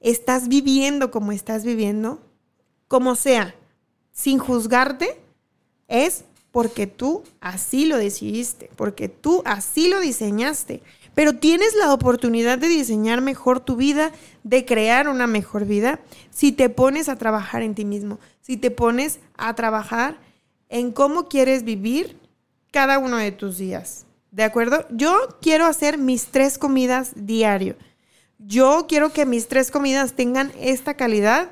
[0.00, 2.20] estás viviendo como estás viviendo,
[2.88, 3.54] como sea,
[4.12, 5.20] sin juzgarte,
[5.88, 10.82] es porque tú así lo decidiste, porque tú así lo diseñaste.
[11.14, 16.00] Pero tienes la oportunidad de diseñar mejor tu vida, de crear una mejor vida,
[16.30, 20.18] si te pones a trabajar en ti mismo, si te pones a trabajar
[20.68, 22.18] en cómo quieres vivir
[22.72, 24.06] cada uno de tus días.
[24.32, 24.84] ¿De acuerdo?
[24.90, 27.76] Yo quiero hacer mis tres comidas diario.
[28.38, 31.50] Yo quiero que mis tres comidas tengan esta calidad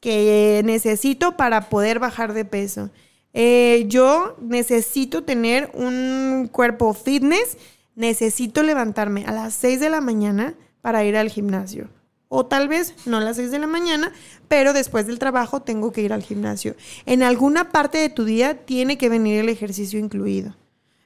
[0.00, 2.90] que necesito para poder bajar de peso.
[3.32, 7.56] Eh, yo necesito tener un cuerpo fitness
[7.94, 11.88] necesito levantarme a las 6 de la mañana para ir al gimnasio.
[12.28, 14.12] O tal vez no a las 6 de la mañana,
[14.48, 16.74] pero después del trabajo tengo que ir al gimnasio.
[17.06, 20.56] En alguna parte de tu día tiene que venir el ejercicio incluido.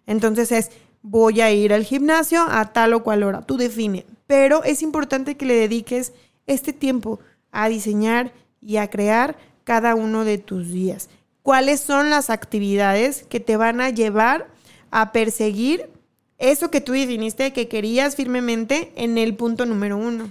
[0.06, 0.70] Entonces es,
[1.02, 3.42] voy a ir al gimnasio a tal o cual hora.
[3.42, 4.06] Tú define.
[4.26, 6.12] Pero es importante que le dediques
[6.46, 7.20] este tiempo
[7.52, 11.10] a diseñar y a crear cada uno de tus días.
[11.42, 14.48] ¿Cuáles son las actividades que te van a llevar
[14.90, 15.90] a perseguir
[16.38, 20.30] eso que tú definiste que querías firmemente en el punto número uno.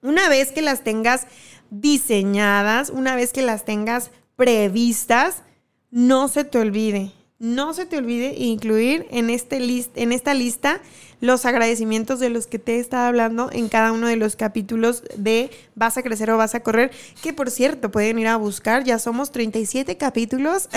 [0.00, 1.26] Una vez que las tengas
[1.70, 5.42] diseñadas, una vez que las tengas previstas,
[5.90, 7.12] no se te olvide.
[7.40, 10.80] no se te olvide incluir en, este list, en esta lista
[11.20, 15.02] los agradecimientos de los que te he estado hablando en cada uno de los capítulos
[15.16, 16.90] de Vas a crecer o vas a correr,
[17.22, 20.68] que por cierto pueden ir a buscar, ya somos 37 capítulos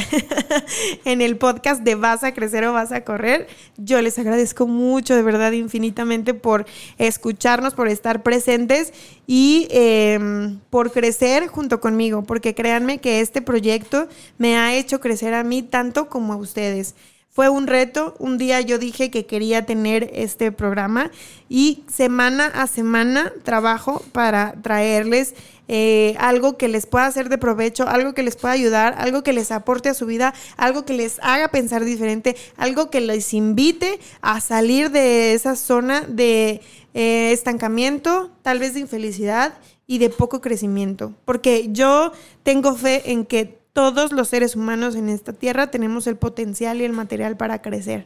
[1.05, 3.47] en el podcast de Vas a crecer o vas a correr.
[3.77, 6.65] Yo les agradezco mucho, de verdad, infinitamente por
[6.99, 8.93] escucharnos, por estar presentes
[9.25, 15.33] y em, por crecer junto conmigo, porque créanme que este proyecto me ha hecho crecer
[15.33, 16.95] a mí tanto como a ustedes.
[17.33, 21.11] Fue un reto, un día yo dije que quería tener este programa
[21.47, 25.33] y semana a semana trabajo para traerles
[25.69, 29.31] eh, algo que les pueda hacer de provecho, algo que les pueda ayudar, algo que
[29.31, 34.01] les aporte a su vida, algo que les haga pensar diferente, algo que les invite
[34.19, 36.59] a salir de esa zona de
[36.93, 39.53] eh, estancamiento, tal vez de infelicidad
[39.87, 41.13] y de poco crecimiento.
[41.23, 42.11] Porque yo
[42.43, 46.85] tengo fe en que todos los seres humanos en esta tierra tenemos el potencial y
[46.85, 48.05] el material para crecer.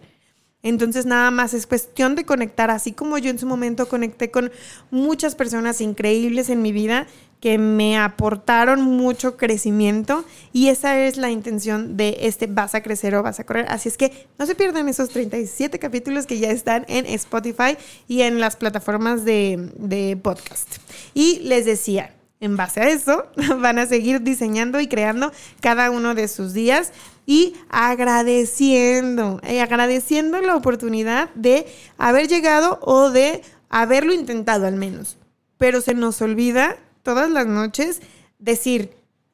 [0.65, 4.51] Entonces nada más es cuestión de conectar, así como yo en su momento conecté con
[4.89, 7.05] muchas personas increíbles en mi vida
[7.39, 13.13] que me aportaron mucho crecimiento y esa es la intención de este vas a crecer
[13.13, 13.67] o vas a correr.
[13.69, 18.21] Así es que no se pierdan esos 37 capítulos que ya están en Spotify y
[18.21, 20.77] en las plataformas de, de podcast.
[21.13, 23.25] Y les decía, en base a eso,
[23.59, 26.91] van a seguir diseñando y creando cada uno de sus días
[27.25, 31.65] y agradeciendo, y agradeciendo la oportunidad de
[31.97, 35.17] haber llegado o de haberlo intentado al menos.
[35.57, 38.01] Pero se nos olvida todas las noches
[38.39, 38.91] decir,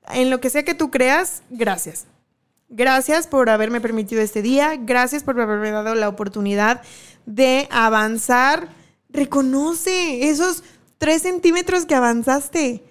[0.10, 2.06] en lo que sea que tú creas, gracias.
[2.70, 6.82] Gracias por haberme permitido este día, gracias por haberme dado la oportunidad
[7.26, 8.70] de avanzar.
[9.10, 10.64] Reconoce esos
[10.98, 12.82] tres centímetros que avanzaste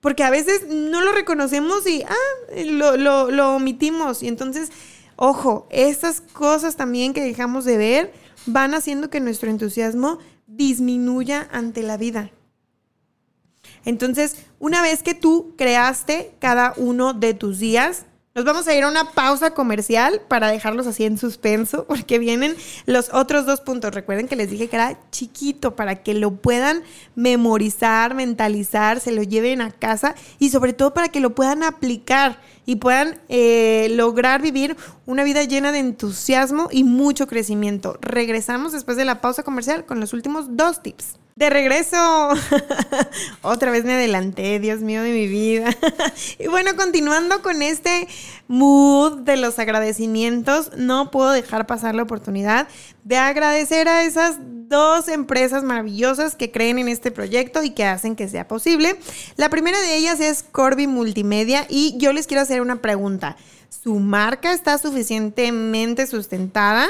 [0.00, 2.96] porque a veces no lo reconocemos y ah, lo,
[3.30, 4.22] lo, omitimos.
[4.22, 4.70] Y entonces,
[5.16, 8.12] ojo, estas cosas también que dejamos de ver
[8.46, 12.30] van haciendo que nuestro entusiasmo disminuya ante la vida.
[13.84, 18.06] Entonces, una vez que tú creaste cada uno de tus días,
[18.38, 22.54] nos vamos a ir a una pausa comercial para dejarlos así en suspenso, porque vienen
[22.86, 23.92] los otros dos puntos.
[23.92, 26.84] Recuerden que les dije que era chiquito para que lo puedan
[27.16, 32.38] memorizar, mentalizar, se lo lleven a casa y sobre todo para que lo puedan aplicar
[32.68, 34.76] y puedan eh, lograr vivir
[35.06, 37.96] una vida llena de entusiasmo y mucho crecimiento.
[38.02, 41.16] Regresamos después de la pausa comercial con los últimos dos tips.
[41.34, 41.96] De regreso.
[43.42, 45.74] Otra vez me adelanté, Dios mío de mi vida.
[46.38, 48.06] y bueno, continuando con este
[48.48, 52.68] mood de los agradecimientos, no puedo dejar pasar la oportunidad
[53.08, 58.14] de agradecer a esas dos empresas maravillosas que creen en este proyecto y que hacen
[58.14, 58.96] que sea posible.
[59.36, 63.38] La primera de ellas es Corby Multimedia y yo les quiero hacer una pregunta.
[63.70, 66.86] ¿Su marca está suficientemente sustentada?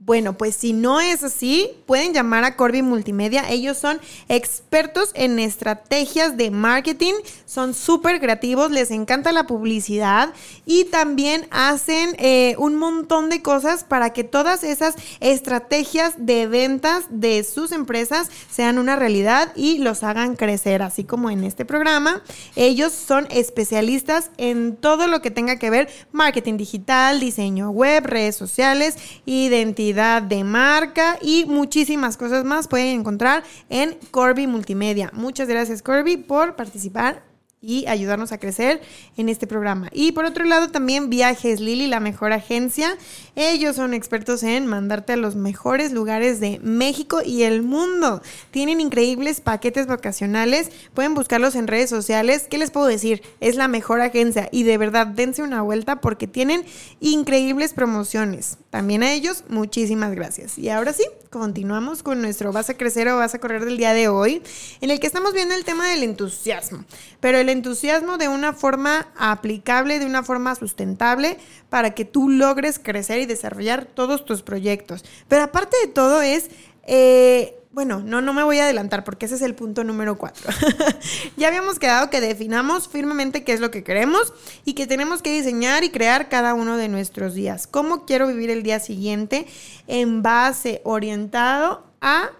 [0.00, 3.50] Bueno, pues si no es así, pueden llamar a Corby Multimedia.
[3.50, 7.14] Ellos son expertos en estrategias de marketing,
[7.46, 10.32] son súper creativos, les encanta la publicidad
[10.64, 17.06] y también hacen eh, un montón de cosas para que todas esas estrategias de ventas
[17.10, 22.22] de sus empresas sean una realidad y los hagan crecer, así como en este programa.
[22.54, 28.36] Ellos son especialistas en todo lo que tenga que ver marketing digital, diseño web, redes
[28.36, 35.10] sociales, identidad de marca y muchísimas cosas más pueden encontrar en Corby Multimedia.
[35.14, 37.27] Muchas gracias Corby por participar
[37.60, 38.80] y ayudarnos a crecer
[39.16, 39.88] en este programa.
[39.92, 42.96] Y por otro lado también Viajes Lili, la mejor agencia.
[43.34, 48.22] Ellos son expertos en mandarte a los mejores lugares de México y el mundo.
[48.50, 50.70] Tienen increíbles paquetes vacacionales.
[50.94, 52.46] Pueden buscarlos en redes sociales.
[52.48, 53.22] ¿Qué les puedo decir?
[53.40, 56.64] Es la mejor agencia y de verdad dense una vuelta porque tienen
[57.00, 58.58] increíbles promociones.
[58.70, 60.58] También a ellos, muchísimas gracias.
[60.58, 63.92] Y ahora sí, continuamos con nuestro Vas a crecer o vas a correr del día
[63.92, 64.42] de hoy,
[64.80, 66.84] en el que estamos viendo el tema del entusiasmo.
[67.20, 72.78] Pero el entusiasmo de una forma aplicable, de una forma sustentable, para que tú logres
[72.78, 75.04] crecer y desarrollar todos tus proyectos.
[75.28, 76.50] Pero aparte de todo es...
[76.84, 80.50] Eh, bueno, no, no me voy a adelantar porque ese es el punto número cuatro.
[81.36, 84.32] ya habíamos quedado que definamos firmemente qué es lo que queremos
[84.64, 87.68] y que tenemos que diseñar y crear cada uno de nuestros días.
[87.68, 89.46] ¿Cómo quiero vivir el día siguiente
[89.86, 92.30] en base orientado a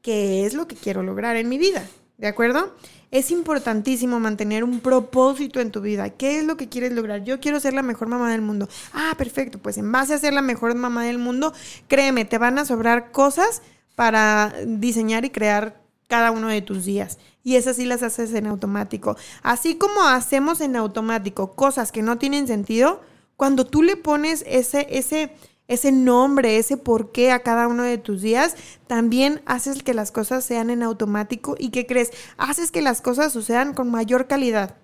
[0.00, 1.84] qué es lo que quiero lograr en mi vida?
[2.16, 2.74] ¿De acuerdo?
[3.10, 6.10] Es importantísimo mantener un propósito en tu vida.
[6.10, 7.24] ¿Qué es lo que quieres lograr?
[7.24, 8.68] Yo quiero ser la mejor mamá del mundo.
[8.92, 9.58] Ah, perfecto.
[9.58, 11.54] Pues en base a ser la mejor mamá del mundo,
[11.88, 13.62] créeme, te van a sobrar cosas
[13.94, 17.18] para diseñar y crear cada uno de tus días.
[17.42, 19.16] Y esas sí las haces en automático.
[19.42, 23.00] Así como hacemos en automático cosas que no tienen sentido,
[23.36, 25.30] Cuando tú le pones ese, ese,
[25.68, 28.56] ese nombre, ese porqué a cada uno de tus días,
[28.86, 33.32] también haces que las cosas sean en automático y que crees, haces que las cosas
[33.32, 34.76] sucedan con mayor calidad.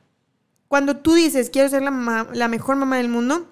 [0.69, 3.47] Cuando tú dices, quiero ser la, la mejor mamá del mundo,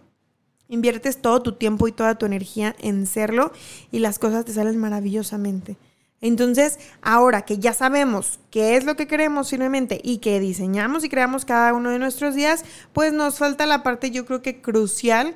[0.68, 3.52] inviertes todo tu tiempo y toda tu energía en serlo
[3.90, 5.76] y las cosas te salen maravillosamente.
[6.20, 11.08] Entonces, ahora que ya sabemos qué es lo que queremos firmemente y que diseñamos y
[11.08, 15.34] creamos cada uno de nuestros días, pues nos falta la parte yo creo que crucial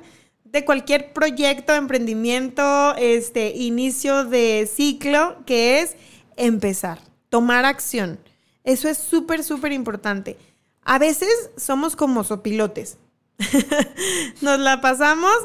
[0.51, 5.95] de cualquier proyecto, emprendimiento, este inicio de ciclo, que es
[6.35, 8.19] empezar, tomar acción.
[8.63, 10.37] Eso es súper, súper importante.
[10.83, 12.97] A veces somos como sopilotes.
[14.41, 15.35] Nos la pasamos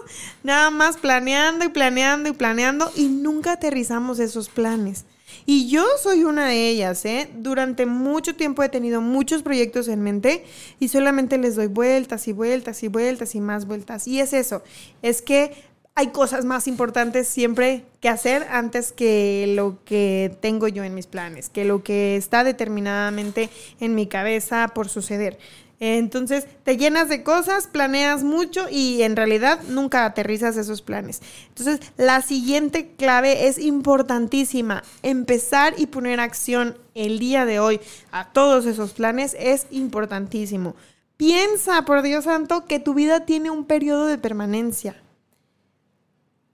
[0.43, 5.05] nada más planeando y planeando y planeando y nunca aterrizamos esos planes.
[5.47, 7.29] Y yo soy una de ellas, ¿eh?
[7.35, 10.45] Durante mucho tiempo he tenido muchos proyectos en mente
[10.79, 14.07] y solamente les doy vueltas y vueltas y vueltas y más vueltas.
[14.07, 14.63] Y es eso,
[15.03, 15.53] es que
[15.95, 21.07] hay cosas más importantes siempre que hacer antes que lo que tengo yo en mis
[21.07, 25.39] planes, que lo que está determinadamente en mi cabeza por suceder.
[25.85, 31.21] Entonces te llenas de cosas, planeas mucho y en realidad nunca aterrizas esos planes.
[31.49, 34.85] Entonces la siguiente clave es importantísima.
[35.03, 37.81] Empezar y poner acción el día de hoy
[38.13, 40.77] a todos esos planes es importantísimo.
[41.17, 45.03] Piensa, por Dios santo, que tu vida tiene un periodo de permanencia.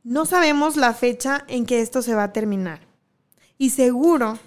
[0.05, 2.81] No sabemos la fecha en que esto se va a terminar.
[3.59, 4.39] Y seguro,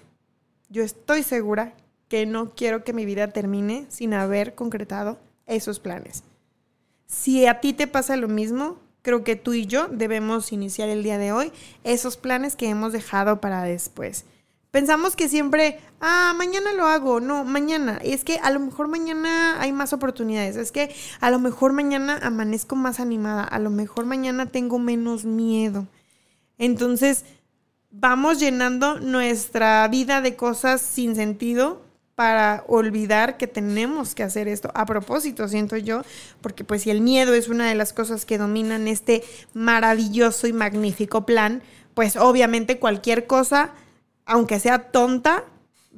[0.69, 1.75] yo estoy segura
[2.11, 6.23] que no quiero que mi vida termine sin haber concretado esos planes.
[7.07, 11.03] Si a ti te pasa lo mismo, creo que tú y yo debemos iniciar el
[11.03, 11.53] día de hoy
[11.85, 14.25] esos planes que hemos dejado para después.
[14.71, 17.97] Pensamos que siempre, ah, mañana lo hago, no, mañana.
[18.03, 22.19] Es que a lo mejor mañana hay más oportunidades, es que a lo mejor mañana
[22.21, 25.87] amanezco más animada, a lo mejor mañana tengo menos miedo.
[26.57, 27.23] Entonces,
[27.89, 31.89] vamos llenando nuestra vida de cosas sin sentido
[32.21, 34.69] para olvidar que tenemos que hacer esto.
[34.75, 36.03] A propósito, siento yo,
[36.41, 39.23] porque pues si el miedo es una de las cosas que dominan este
[39.55, 41.63] maravilloso y magnífico plan,
[41.95, 43.73] pues obviamente cualquier cosa,
[44.27, 45.45] aunque sea tonta,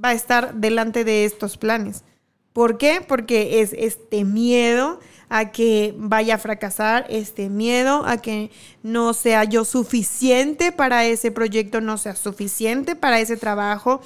[0.01, 2.05] va a estar delante de estos planes.
[2.53, 3.03] ¿Por qué?
[3.05, 8.49] Porque es este miedo a que vaya a fracasar, este miedo a que
[8.81, 13.99] no sea yo suficiente para ese proyecto, no sea suficiente para ese trabajo,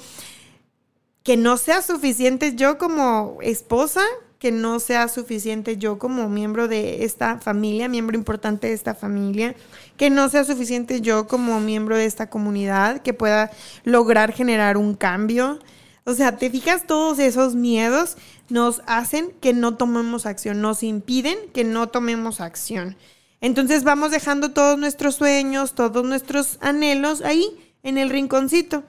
[1.28, 4.00] que no sea suficiente yo como esposa,
[4.38, 9.54] que no sea suficiente yo como miembro de esta familia, miembro importante de esta familia,
[9.98, 13.50] que no sea suficiente yo como miembro de esta comunidad, que pueda
[13.84, 15.58] lograr generar un cambio.
[16.04, 18.16] O sea, te fijas, todos esos miedos
[18.48, 22.96] nos hacen que no tomemos acción, nos impiden que no tomemos acción.
[23.42, 28.82] Entonces vamos dejando todos nuestros sueños, todos nuestros anhelos ahí en el rinconcito.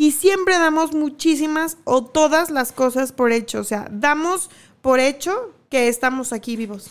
[0.00, 3.58] Y siempre damos muchísimas o todas las cosas por hecho.
[3.58, 4.48] O sea, damos
[4.80, 6.88] por hecho que estamos aquí vivos.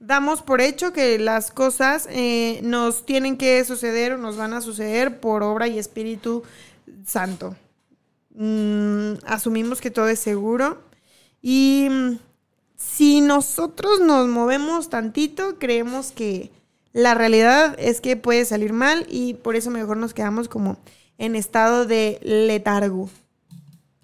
[0.00, 4.62] Damos por hecho que las cosas eh, nos tienen que suceder o nos van a
[4.62, 6.42] suceder por obra y espíritu
[7.06, 7.54] santo.
[8.34, 10.78] Mm, asumimos que todo es seguro.
[11.42, 12.18] Y mm,
[12.74, 16.50] si nosotros nos movemos tantito, creemos que
[16.94, 20.78] la realidad es que puede salir mal y por eso mejor nos quedamos como
[21.22, 23.08] en estado de letargo.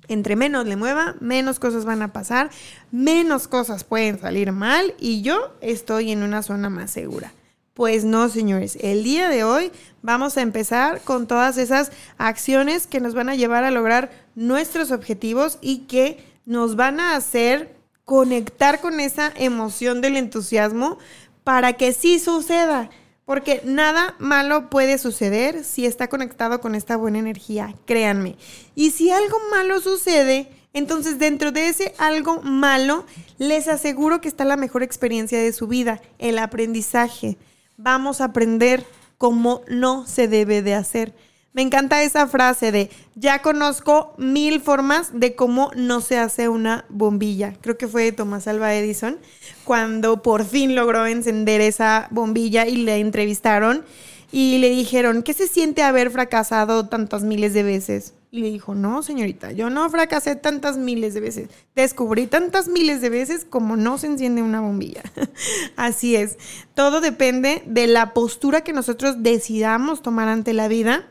[0.06, 2.48] Entre menos le mueva, menos cosas van a pasar,
[2.92, 7.32] menos cosas pueden salir mal y yo estoy en una zona más segura.
[7.74, 13.00] Pues no, señores, el día de hoy vamos a empezar con todas esas acciones que
[13.00, 18.80] nos van a llevar a lograr nuestros objetivos y que nos van a hacer conectar
[18.80, 20.98] con esa emoción del entusiasmo
[21.42, 22.90] para que sí suceda.
[23.28, 28.36] Porque nada malo puede suceder si está conectado con esta buena energía, créanme.
[28.74, 33.04] Y si algo malo sucede, entonces dentro de ese algo malo,
[33.36, 37.36] les aseguro que está la mejor experiencia de su vida, el aprendizaje.
[37.76, 38.86] Vamos a aprender
[39.18, 41.14] cómo no se debe de hacer.
[41.58, 46.84] Me encanta esa frase de, ya conozco mil formas de cómo no se hace una
[46.88, 47.54] bombilla.
[47.60, 49.18] Creo que fue Tomás Alba Edison
[49.64, 53.84] cuando por fin logró encender esa bombilla y le entrevistaron
[54.30, 58.14] y le dijeron, ¿qué se siente haber fracasado tantas miles de veces?
[58.30, 61.48] Y le dijo, no, señorita, yo no fracasé tantas miles de veces.
[61.74, 65.02] Descubrí tantas miles de veces como no se enciende una bombilla.
[65.74, 66.38] Así es.
[66.74, 71.04] Todo depende de la postura que nosotros decidamos tomar ante la vida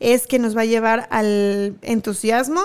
[0.00, 2.60] es que nos va a llevar al entusiasmo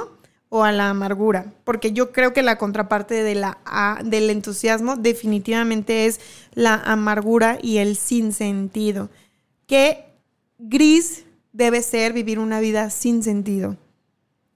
[0.49, 3.57] o a la amargura, porque yo creo que la contraparte de la,
[4.05, 6.19] del entusiasmo definitivamente es
[6.53, 9.09] la amargura y el sinsentido.
[9.65, 10.05] ¿Qué
[10.59, 13.77] gris debe ser vivir una vida sin sentido?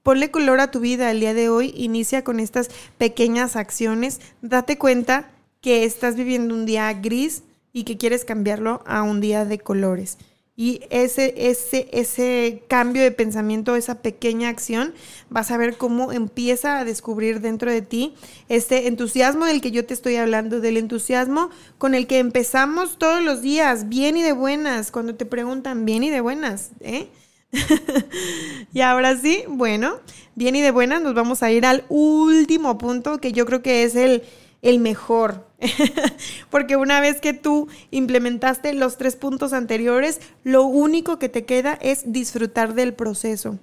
[0.04, 4.78] Ponle color a tu vida el día de hoy, inicia con estas pequeñas acciones, date
[4.78, 5.28] cuenta
[5.60, 10.16] que estás viviendo un día gris y que quieres cambiarlo a un día de colores.
[10.60, 14.92] Y ese, ese, ese cambio de pensamiento, esa pequeña acción,
[15.30, 18.14] vas a ver cómo empieza a descubrir dentro de ti
[18.48, 23.22] este entusiasmo del que yo te estoy hablando, del entusiasmo con el que empezamos todos
[23.22, 27.06] los días, bien y de buenas, cuando te preguntan bien y de buenas, ¿eh?
[28.72, 30.00] y ahora sí, bueno,
[30.34, 33.84] bien y de buenas, nos vamos a ir al último punto que yo creo que
[33.84, 34.24] es el,
[34.62, 35.46] el mejor.
[36.50, 41.78] Porque una vez que tú implementaste los tres puntos anteriores, lo único que te queda
[41.80, 43.58] es disfrutar del proceso.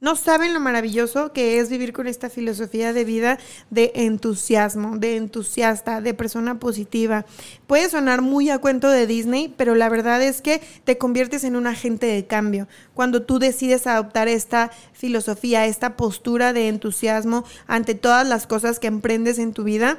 [0.00, 3.38] No saben lo maravilloso que es vivir con esta filosofía de vida
[3.68, 7.26] de entusiasmo, de entusiasta, de persona positiva.
[7.66, 11.54] Puede sonar muy a cuento de Disney, pero la verdad es que te conviertes en
[11.54, 12.66] un agente de cambio.
[12.94, 18.86] Cuando tú decides adoptar esta filosofía, esta postura de entusiasmo ante todas las cosas que
[18.86, 19.98] emprendes en tu vida,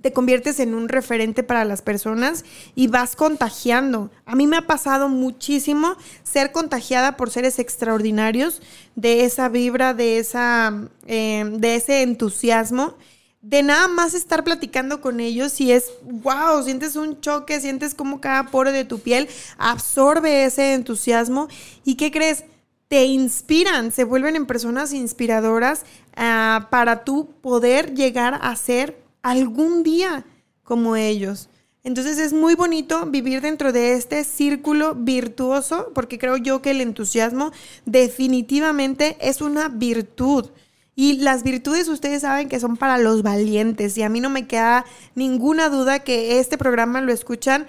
[0.00, 2.44] te conviertes en un referente para las personas
[2.74, 4.10] y vas contagiando.
[4.24, 8.62] A mí me ha pasado muchísimo ser contagiada por seres extraordinarios
[8.94, 12.94] de esa vibra, de, esa, em, de ese entusiasmo,
[13.42, 18.20] de nada más estar platicando con ellos y es, wow, sientes un choque, sientes como
[18.20, 21.48] cada poro de tu piel absorbe ese entusiasmo
[21.84, 22.44] y ¿qué crees?
[22.90, 25.84] te inspiran, se vuelven en personas inspiradoras
[26.16, 30.24] ah, para tú poder llegar a ser algún día
[30.62, 31.48] como ellos.
[31.82, 36.80] Entonces es muy bonito vivir dentro de este círculo virtuoso, porque creo yo que el
[36.80, 37.52] entusiasmo
[37.86, 40.50] definitivamente es una virtud.
[40.94, 44.46] Y las virtudes ustedes saben que son para los valientes y a mí no me
[44.46, 47.66] queda ninguna duda que este programa lo escuchan,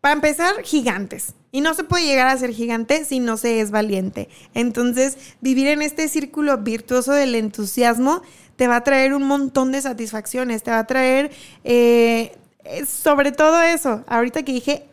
[0.00, 1.34] para empezar, gigantes.
[1.50, 4.28] Y no se puede llegar a ser gigante si no se es valiente.
[4.54, 8.22] Entonces, vivir en este círculo virtuoso del entusiasmo
[8.58, 11.30] te va a traer un montón de satisfacciones, te va a traer,
[11.62, 12.36] eh,
[12.88, 14.88] sobre todo eso, ahorita que dije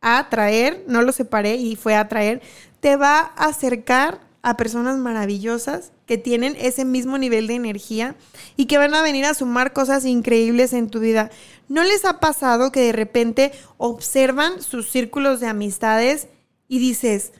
[0.00, 2.40] atraer, no lo separé y fue atraer,
[2.80, 8.16] te va a acercar a personas maravillosas que tienen ese mismo nivel de energía
[8.56, 11.30] y que van a venir a sumar cosas increíbles en tu vida.
[11.68, 16.28] ¿No les ha pasado que de repente observan sus círculos de amistades
[16.68, 17.32] y dices,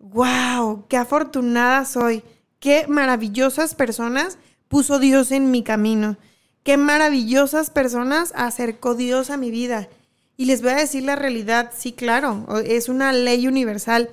[0.00, 2.24] wow, qué afortunada soy,
[2.58, 4.38] qué maravillosas personas
[4.68, 6.16] puso Dios en mi camino.
[6.62, 9.88] Qué maravillosas personas acercó Dios a mi vida.
[10.36, 14.10] Y les voy a decir la realidad, sí, claro, es una ley universal.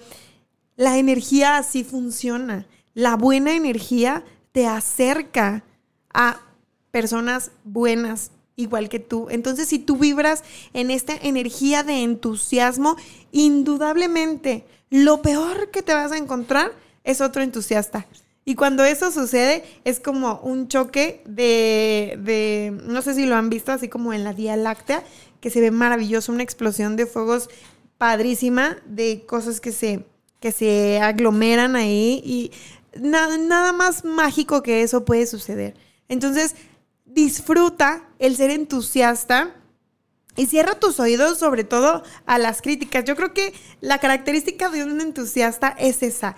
[0.76, 2.66] La energía así funciona.
[2.94, 5.64] La buena energía te acerca
[6.14, 6.40] a
[6.92, 9.28] personas buenas, igual que tú.
[9.30, 10.44] Entonces, si tú vibras
[10.74, 12.96] en esta energía de entusiasmo,
[13.32, 16.72] indudablemente lo peor que te vas a encontrar
[17.04, 18.06] es otro entusiasta.
[18.46, 23.50] Y cuando eso sucede, es como un choque de, de, no sé si lo han
[23.50, 25.04] visto, así como en la Vía Láctea,
[25.40, 27.50] que se ve maravilloso, una explosión de fuegos
[27.98, 30.06] padrísima, de cosas que se,
[30.40, 32.52] que se aglomeran ahí y
[33.00, 35.76] nada más mágico que eso puede suceder.
[36.10, 36.56] Entonces,
[37.06, 39.56] disfruta el ser entusiasta.
[40.36, 43.06] Y cierra tus oídos sobre todo a las críticas.
[43.06, 46.36] Yo creo que la característica de un entusiasta es esa,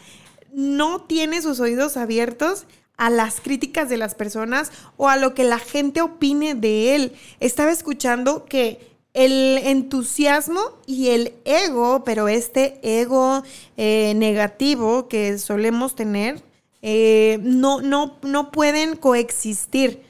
[0.56, 2.66] no tiene sus oídos abiertos
[2.98, 7.14] a las críticas de las personas o a lo que la gente opine de él.
[7.42, 13.44] Estaba escuchando que el entusiasmo y el ego, pero este ego
[13.76, 16.42] eh, negativo que solemos tener,
[16.82, 20.04] eh, no, no, no pueden coexistir.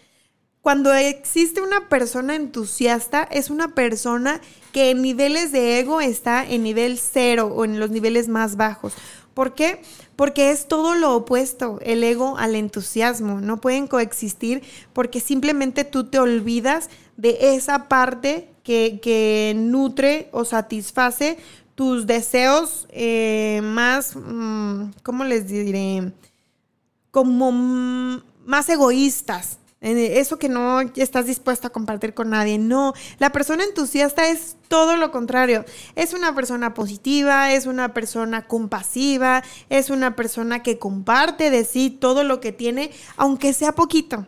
[0.61, 4.41] Cuando existe una persona entusiasta, es una persona
[4.71, 8.93] que en niveles de ego está en nivel cero o en los niveles más bajos.
[9.35, 9.81] ¿Por qué?
[10.35, 13.41] Es todo lo opuesto, el ego al entusiasmo.
[13.41, 14.63] No pueden coexistir
[14.93, 21.37] porque simplemente tú te olvidas de esa parte que, nutre o satisface
[21.75, 26.13] tus deseos eh, más, mm, ¿cómo les diré?
[27.11, 32.57] Como más egoístas, eso que no estás dispuesto a compartir con nadie.
[32.57, 35.65] No, la persona entusiasta es todo lo contrario.
[35.95, 41.89] Es una persona positiva, es una persona compasiva, es una persona que comparte de sí
[41.89, 44.27] todo lo que tiene, aunque sea poquito.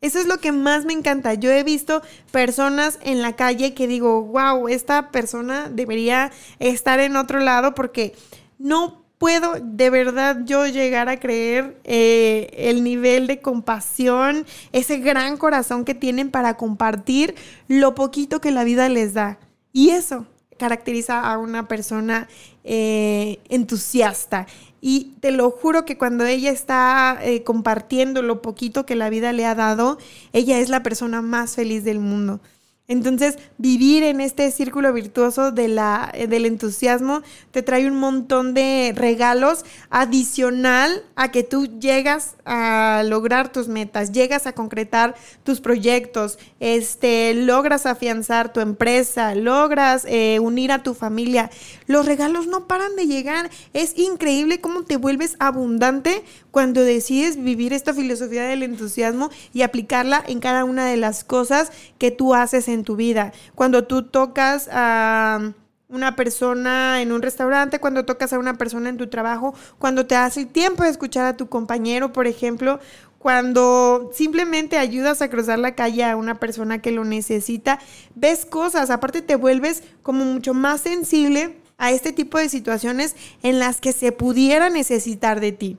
[0.00, 1.34] Eso es lo que más me encanta.
[1.34, 7.16] Yo he visto personas en la calle que digo, wow, esta persona debería estar en
[7.16, 8.14] otro lado porque
[8.58, 15.36] no puedo de verdad yo llegar a creer eh, el nivel de compasión, ese gran
[15.36, 17.34] corazón que tienen para compartir
[17.68, 19.38] lo poquito que la vida les da.
[19.72, 20.26] Y eso
[20.58, 22.28] caracteriza a una persona
[22.64, 24.46] eh, entusiasta.
[24.80, 29.32] Y te lo juro que cuando ella está eh, compartiendo lo poquito que la vida
[29.32, 29.98] le ha dado,
[30.32, 32.40] ella es la persona más feliz del mundo.
[32.88, 39.64] Entonces, vivir en este círculo virtuoso la, del entusiasmo te trae un montón de regalos
[39.90, 47.34] adicional a que tú llegas a lograr tus metas, llegas a concretar tus proyectos, este,
[47.34, 51.50] logras afianzar tu empresa, logras eh, unir a tu familia.
[51.86, 53.50] Los regalos no paran de llegar.
[53.72, 56.22] Es increíble cómo te vuelves abundante
[56.56, 61.70] cuando decides vivir esta filosofía del entusiasmo y aplicarla en cada una de las cosas
[61.98, 63.34] que tú haces en tu vida.
[63.54, 65.52] Cuando tú tocas a
[65.90, 70.14] una persona en un restaurante, cuando tocas a una persona en tu trabajo, cuando te
[70.14, 72.80] das el tiempo de escuchar a tu compañero, por ejemplo,
[73.18, 77.80] cuando simplemente ayudas a cruzar la calle a una persona que lo necesita,
[78.14, 83.58] ves cosas, aparte te vuelves como mucho más sensible a este tipo de situaciones en
[83.58, 85.76] las que se pudiera necesitar de ti.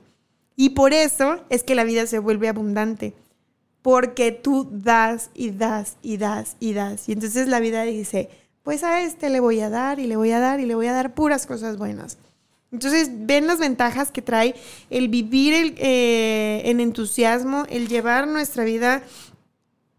[0.60, 3.14] Y por eso es que la vida se vuelve abundante.
[3.80, 7.08] Porque tú das y das y das y das.
[7.08, 8.28] Y entonces la vida dice,
[8.64, 10.88] pues a este le voy a dar y le voy a dar y le voy
[10.88, 12.18] a dar puras cosas buenas.
[12.72, 14.56] Entonces ven las ventajas que trae
[14.90, 19.04] el vivir eh, en entusiasmo, el llevar nuestra vida,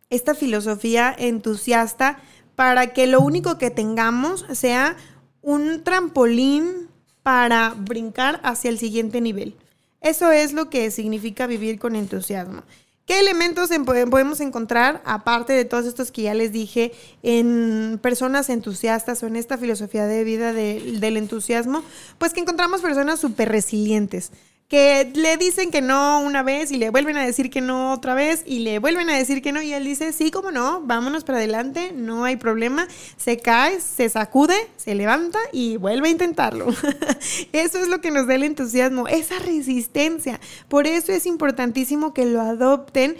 [0.10, 2.20] esta filosofía entusiasta,
[2.57, 4.97] para que lo único que tengamos sea
[5.41, 6.89] un trampolín
[7.24, 9.55] para brincar hacia el siguiente nivel.
[10.01, 12.63] Eso es lo que significa vivir con entusiasmo.
[13.05, 16.91] ¿Qué elementos podemos encontrar, aparte de todos estos que ya les dije,
[17.23, 21.83] en personas entusiastas o en esta filosofía de vida del entusiasmo?
[22.19, 24.31] Pues que encontramos personas súper resilientes
[24.70, 28.13] que le dicen que no una vez y le vuelven a decir que no otra
[28.13, 31.24] vez y le vuelven a decir que no y él dice, sí, como no, vámonos
[31.24, 36.67] para adelante, no hay problema, se cae, se sacude, se levanta y vuelve a intentarlo.
[37.51, 40.39] eso es lo que nos da el entusiasmo, esa resistencia.
[40.67, 43.17] Por eso es importantísimo que lo adopten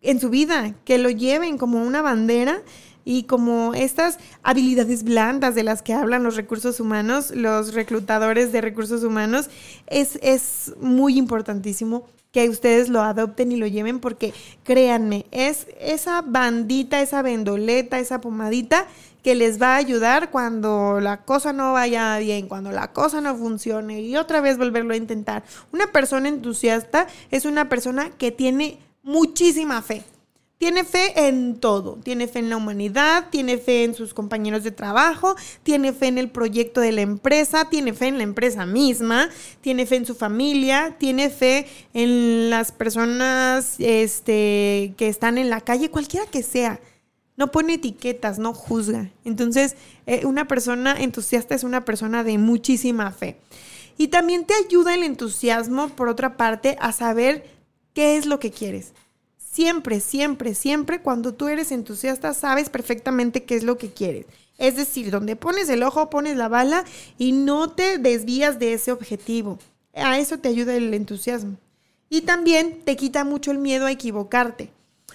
[0.00, 2.62] en su vida, que lo lleven como una bandera
[3.06, 8.60] y como estas habilidades blandas de las que hablan los recursos humanos, los reclutadores de
[8.60, 9.48] recursos humanos,
[9.86, 14.34] es, es muy importantísimo que ustedes lo adopten y lo lleven porque
[14.64, 18.86] créanme, es esa bandita, esa vendoleta, esa pomadita
[19.22, 23.36] que les va a ayudar cuando la cosa no vaya bien, cuando la cosa no
[23.36, 25.44] funcione y otra vez volverlo a intentar.
[25.72, 30.02] Una persona entusiasta es una persona que tiene muchísima fe,
[30.58, 34.70] tiene fe en todo, tiene fe en la humanidad, tiene fe en sus compañeros de
[34.70, 39.28] trabajo, tiene fe en el proyecto de la empresa, tiene fe en la empresa misma,
[39.60, 45.60] tiene fe en su familia, tiene fe en las personas este, que están en la
[45.60, 46.80] calle, cualquiera que sea.
[47.36, 49.10] No pone etiquetas, no juzga.
[49.26, 49.76] Entonces,
[50.06, 53.36] eh, una persona entusiasta es una persona de muchísima fe.
[53.98, 57.44] Y también te ayuda el entusiasmo, por otra parte, a saber
[57.92, 58.94] qué es lo que quieres.
[59.56, 64.26] Siempre, siempre, siempre, cuando tú eres entusiasta, sabes perfectamente qué es lo que quieres.
[64.58, 66.84] Es decir, donde pones el ojo, pones la bala
[67.16, 69.58] y no te desvías de ese objetivo.
[69.94, 71.56] A eso te ayuda el entusiasmo.
[72.10, 74.68] Y también te quita mucho el miedo a equivocarte.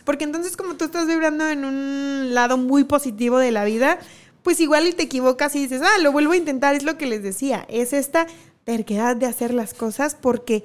[0.06, 4.00] Porque entonces como tú estás vibrando en un lado muy positivo de la vida,
[4.42, 7.06] pues igual y te equivocas y dices, ah, lo vuelvo a intentar, es lo que
[7.06, 7.68] les decía.
[7.70, 8.26] Es esta
[8.64, 10.64] terquedad de hacer las cosas porque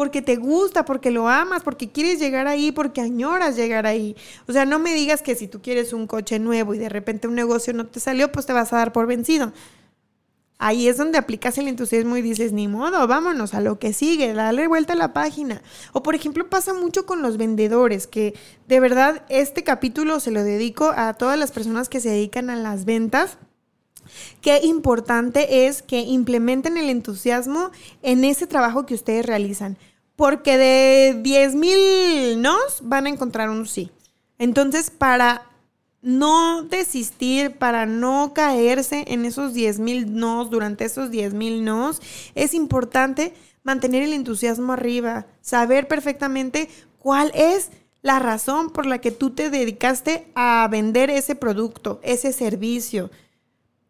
[0.00, 4.16] porque te gusta, porque lo amas, porque quieres llegar ahí, porque añoras llegar ahí.
[4.48, 7.28] O sea, no me digas que si tú quieres un coche nuevo y de repente
[7.28, 9.52] un negocio no te salió, pues te vas a dar por vencido.
[10.56, 14.32] Ahí es donde aplicas el entusiasmo y dices, ni modo, vámonos a lo que sigue,
[14.32, 15.60] dale vuelta a la página.
[15.92, 18.32] O por ejemplo pasa mucho con los vendedores, que
[18.68, 22.56] de verdad este capítulo se lo dedico a todas las personas que se dedican a
[22.56, 23.36] las ventas.
[24.40, 27.70] Qué importante es que implementen el entusiasmo
[28.02, 29.76] en ese trabajo que ustedes realizan
[30.20, 33.90] porque de 10 mil nos van a encontrar un sí.
[34.36, 35.46] Entonces, para
[36.02, 42.02] no desistir, para no caerse en esos 10 mil nos, durante esos 10 mil nos,
[42.34, 46.68] es importante mantener el entusiasmo arriba, saber perfectamente
[46.98, 47.70] cuál es
[48.02, 53.10] la razón por la que tú te dedicaste a vender ese producto, ese servicio.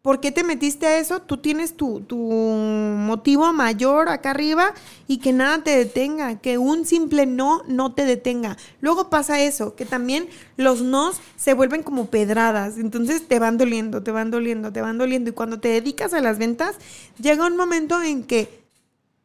[0.01, 1.21] ¿Por qué te metiste a eso?
[1.21, 4.73] Tú tienes tu, motivo mayor acá arriba
[5.07, 8.57] y que nada te detenga, que un simple no no te detenga.
[8.79, 10.27] Luego pasa eso, que también
[10.57, 14.97] los nos se vuelven como pedradas, entonces te van doliendo, te van doliendo, te van
[14.97, 16.77] doliendo y cuando te dedicas a las ventas,
[17.21, 18.61] llega un momento en que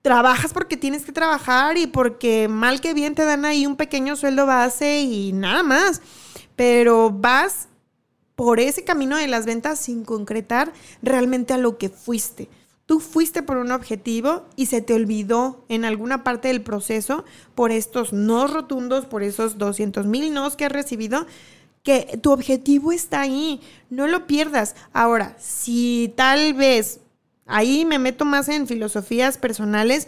[0.02, 4.14] trabajas porque tienes que trabajar y porque mal que bien te dan ahí un pequeño
[4.14, 6.02] sueldo base y nada más.
[6.54, 7.68] Pero vas
[8.36, 10.72] por ese camino de las ventas sin concretar
[11.02, 12.48] realmente a lo que fuiste.
[12.84, 17.24] Tú fuiste por un objetivo y se te olvidó en alguna parte del proceso
[17.56, 21.26] por estos no rotundos, por esos 200 mil nos que has recibido,
[21.82, 23.60] que tu objetivo está ahí,
[23.90, 24.76] no lo pierdas.
[24.92, 27.00] Ahora, si tal vez,
[27.46, 30.06] ahí me meto más en filosofías personales,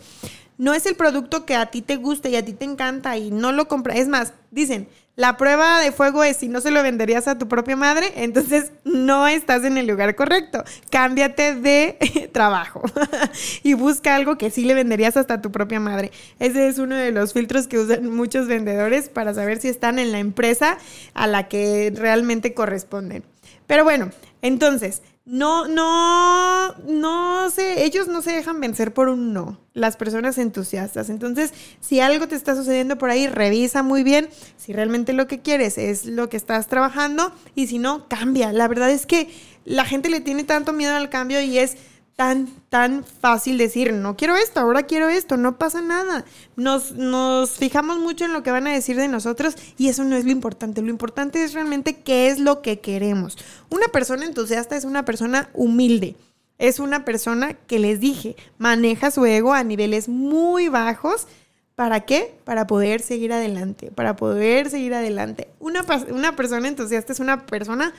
[0.57, 3.31] no es el producto que a ti te gusta y a ti te encanta y
[3.31, 3.99] no lo compras.
[3.99, 7.48] Es más, dicen, la prueba de fuego es si no se lo venderías a tu
[7.48, 10.62] propia madre, entonces no estás en el lugar correcto.
[10.90, 12.82] Cámbiate de trabajo
[13.64, 16.12] y busca algo que sí le venderías hasta a tu propia madre.
[16.38, 20.12] Ese es uno de los filtros que usan muchos vendedores para saber si están en
[20.12, 20.78] la empresa
[21.14, 23.24] a la que realmente corresponden.
[23.66, 24.10] Pero bueno,
[24.40, 30.39] entonces, no, no, no sé, ellos no se dejan vencer por un no, las personas
[30.39, 31.11] entusiastas.
[31.11, 35.41] Entonces, si algo te está sucediendo por ahí, revisa muy bien si realmente lo que
[35.41, 38.55] quieres es lo que estás trabajando y si no, cambia.
[38.55, 39.29] La verdad es que
[39.66, 41.76] la gente le tiene tanto miedo al cambio y es
[42.18, 46.24] tan, tan fácil decir, no quiero esto, ahora quiero esto, no pasa nada.
[46.56, 50.16] Nos, nos fijamos mucho en lo que van a decir de nosotros y eso no
[50.16, 50.82] es lo importante.
[50.82, 53.38] Lo importante es realmente qué es lo que queremos.
[53.70, 56.16] Una persona entusiasta es una persona humilde.
[56.58, 61.28] Es una persona que les dije, maneja su ego a niveles muy bajos.
[61.76, 62.36] ¿Para qué?
[62.42, 65.46] Para poder seguir adelante, para poder seguir adelante.
[65.60, 67.94] Una, una persona entusiasta es una persona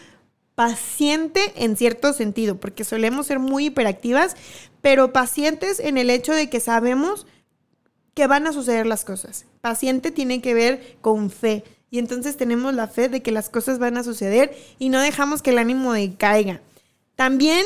[0.59, 4.35] paciente en cierto sentido, porque solemos ser muy hiperactivas,
[4.81, 7.27] pero pacientes en el hecho de que sabemos
[8.13, 9.45] que van a suceder las cosas.
[9.61, 11.63] Paciente tiene que ver con fe.
[11.89, 15.41] Y entonces tenemos la fe de que las cosas van a suceder y no dejamos
[15.41, 16.59] que el ánimo decaiga.
[17.15, 17.65] También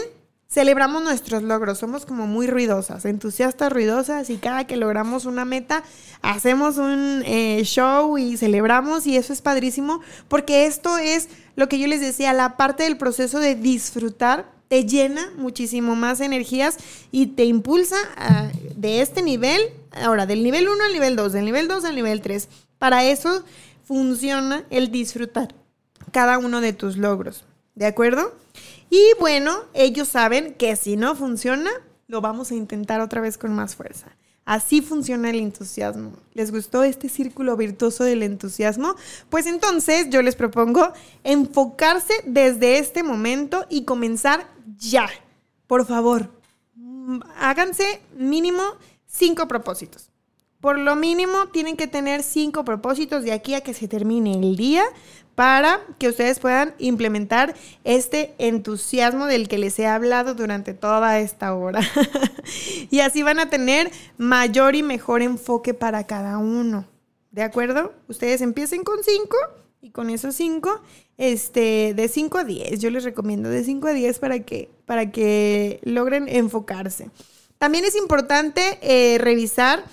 [0.53, 5.83] celebramos nuestros logros, somos como muy ruidosas, entusiastas, ruidosas y cada que logramos una meta
[6.21, 11.79] hacemos un eh, show y celebramos y eso es padrísimo porque esto es lo que
[11.79, 16.77] yo les decía, la parte del proceso de disfrutar te llena muchísimo más energías
[17.11, 19.59] y te impulsa ah, de este nivel,
[20.03, 22.47] ahora del nivel 1 al nivel 2, del nivel 2 al nivel 3.
[22.77, 23.43] Para eso
[23.85, 25.55] funciona el disfrutar
[26.11, 27.43] cada uno de tus logros,
[27.73, 28.33] ¿de acuerdo?
[28.93, 31.71] Y bueno, ellos saben que si no funciona,
[32.05, 34.15] lo vamos a intentar otra vez con más fuerza.
[34.45, 36.11] Así funciona el entusiasmo.
[36.35, 38.93] ¿Les gustó este círculo virtuoso del entusiasmo?
[39.31, 45.09] Pues entonces yo les propongo enfocarse desde este momento y comenzar ya.
[45.65, 46.29] Por favor,
[46.75, 48.61] mm, háganse mínimo
[49.07, 50.11] cinco propósitos.
[50.61, 54.55] Por lo mínimo tienen que tener cinco propósitos de aquí a que se termine el
[54.55, 54.83] día
[55.35, 61.53] para que ustedes puedan implementar este entusiasmo del que les he hablado durante toda esta
[61.53, 61.81] hora.
[62.91, 66.85] y así van a tener mayor y mejor enfoque para cada uno.
[67.31, 67.93] ¿De acuerdo?
[68.07, 69.35] Ustedes empiecen con 5
[69.81, 70.81] y con esos 5,
[71.17, 75.11] este, de 5 a 10, yo les recomiendo de 5 a 10 para que, para
[75.11, 77.09] que logren enfocarse.
[77.57, 79.83] También es importante eh, revisar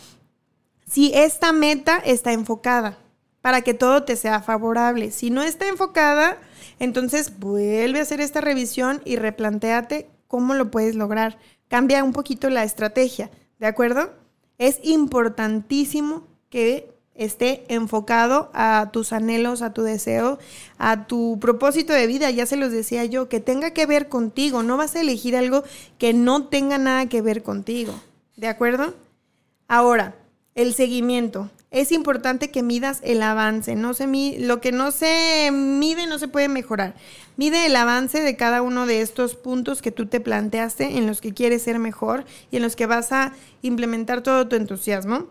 [0.86, 2.98] si esta meta está enfocada
[3.42, 5.10] para que todo te sea favorable.
[5.10, 6.38] Si no está enfocada,
[6.78, 11.38] entonces vuelve a hacer esta revisión y replantéate cómo lo puedes lograr.
[11.68, 14.12] Cambia un poquito la estrategia, ¿de acuerdo?
[14.58, 20.38] Es importantísimo que esté enfocado a tus anhelos, a tu deseo,
[20.78, 24.62] a tu propósito de vida, ya se los decía yo, que tenga que ver contigo,
[24.62, 25.62] no vas a elegir algo
[25.98, 27.92] que no tenga nada que ver contigo,
[28.36, 28.94] ¿de acuerdo?
[29.68, 30.14] Ahora,
[30.60, 33.74] el seguimiento es importante que midas el avance.
[33.74, 34.06] No se
[34.38, 36.94] lo que no se mide no se puede mejorar.
[37.38, 41.22] Mide el avance de cada uno de estos puntos que tú te planteaste en los
[41.22, 43.32] que quieres ser mejor y en los que vas a
[43.62, 45.28] implementar todo tu entusiasmo.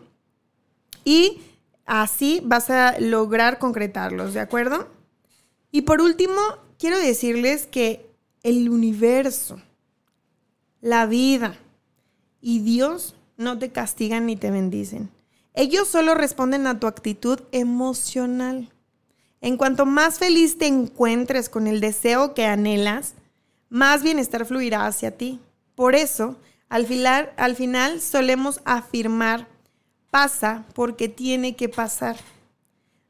[1.04, 1.40] Y
[1.86, 4.88] así vas a lograr concretarlos, ¿de acuerdo?
[5.70, 6.40] Y por último,
[6.76, 8.04] quiero decirles que
[8.42, 9.62] el universo,
[10.80, 11.56] la vida
[12.40, 15.10] y Dios no te castigan ni te bendicen
[15.60, 18.72] ellos solo responden a tu actitud emocional.
[19.42, 23.14] En cuanto más feliz te encuentres con el deseo que anhelas,
[23.68, 25.38] más bienestar fluirá hacia ti.
[25.74, 26.38] Por eso,
[26.70, 26.86] al
[27.36, 29.48] al final solemos afirmar,
[30.10, 32.16] pasa porque tiene que pasar.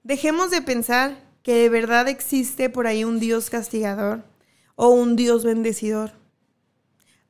[0.03, 4.24] Dejemos de pensar que de verdad existe por ahí un Dios castigador
[4.74, 6.12] o un Dios bendecidor.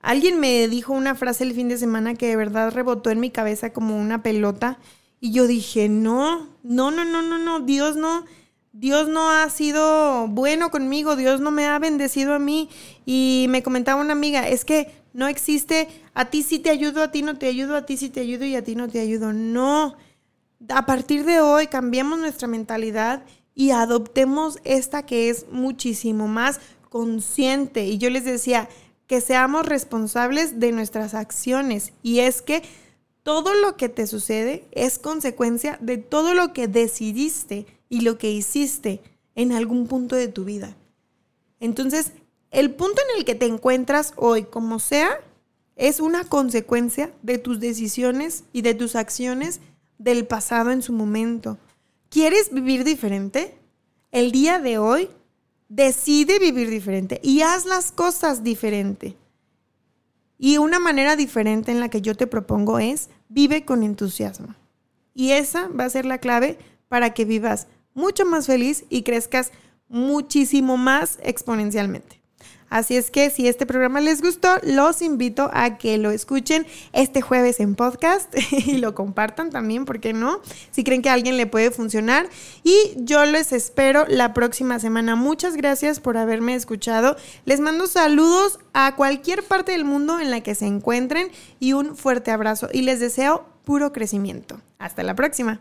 [0.00, 3.30] Alguien me dijo una frase el fin de semana que de verdad rebotó en mi
[3.30, 4.78] cabeza como una pelota
[5.20, 8.24] y yo dije, no, no, no, no, no, no, Dios no,
[8.72, 12.70] Dios no ha sido bueno conmigo, Dios no me ha bendecido a mí.
[13.04, 17.10] Y me comentaba una amiga, es que no existe a ti sí te ayudo, a
[17.10, 19.32] ti no te ayudo, a ti sí te ayudo y a ti no te ayudo.
[19.32, 19.96] No.
[20.68, 27.84] A partir de hoy cambiemos nuestra mentalidad y adoptemos esta que es muchísimo más consciente.
[27.86, 28.68] Y yo les decía
[29.06, 31.92] que seamos responsables de nuestras acciones.
[32.02, 32.62] Y es que
[33.22, 38.30] todo lo que te sucede es consecuencia de todo lo que decidiste y lo que
[38.30, 39.02] hiciste
[39.34, 40.76] en algún punto de tu vida.
[41.60, 42.12] Entonces,
[42.50, 45.20] el punto en el que te encuentras hoy, como sea,
[45.76, 49.60] es una consecuencia de tus decisiones y de tus acciones
[49.98, 51.58] del pasado en su momento.
[52.08, 53.56] ¿Quieres vivir diferente?
[54.10, 55.08] El día de hoy
[55.68, 59.16] decide vivir diferente y haz las cosas diferente.
[60.42, 64.54] Y una manera diferente en la que yo te propongo es vive con entusiasmo.
[65.12, 66.56] Y esa va a ser la clave
[66.88, 69.52] para que vivas mucho más feliz y crezcas
[69.86, 72.19] muchísimo más exponencialmente.
[72.70, 77.20] Así es que si este programa les gustó, los invito a que lo escuchen este
[77.20, 80.40] jueves en podcast y lo compartan también, ¿por qué no?
[80.70, 82.28] Si creen que a alguien le puede funcionar.
[82.62, 85.16] Y yo les espero la próxima semana.
[85.16, 87.16] Muchas gracias por haberme escuchado.
[87.44, 91.96] Les mando saludos a cualquier parte del mundo en la que se encuentren y un
[91.96, 92.68] fuerte abrazo.
[92.72, 94.60] Y les deseo puro crecimiento.
[94.78, 95.60] Hasta la próxima.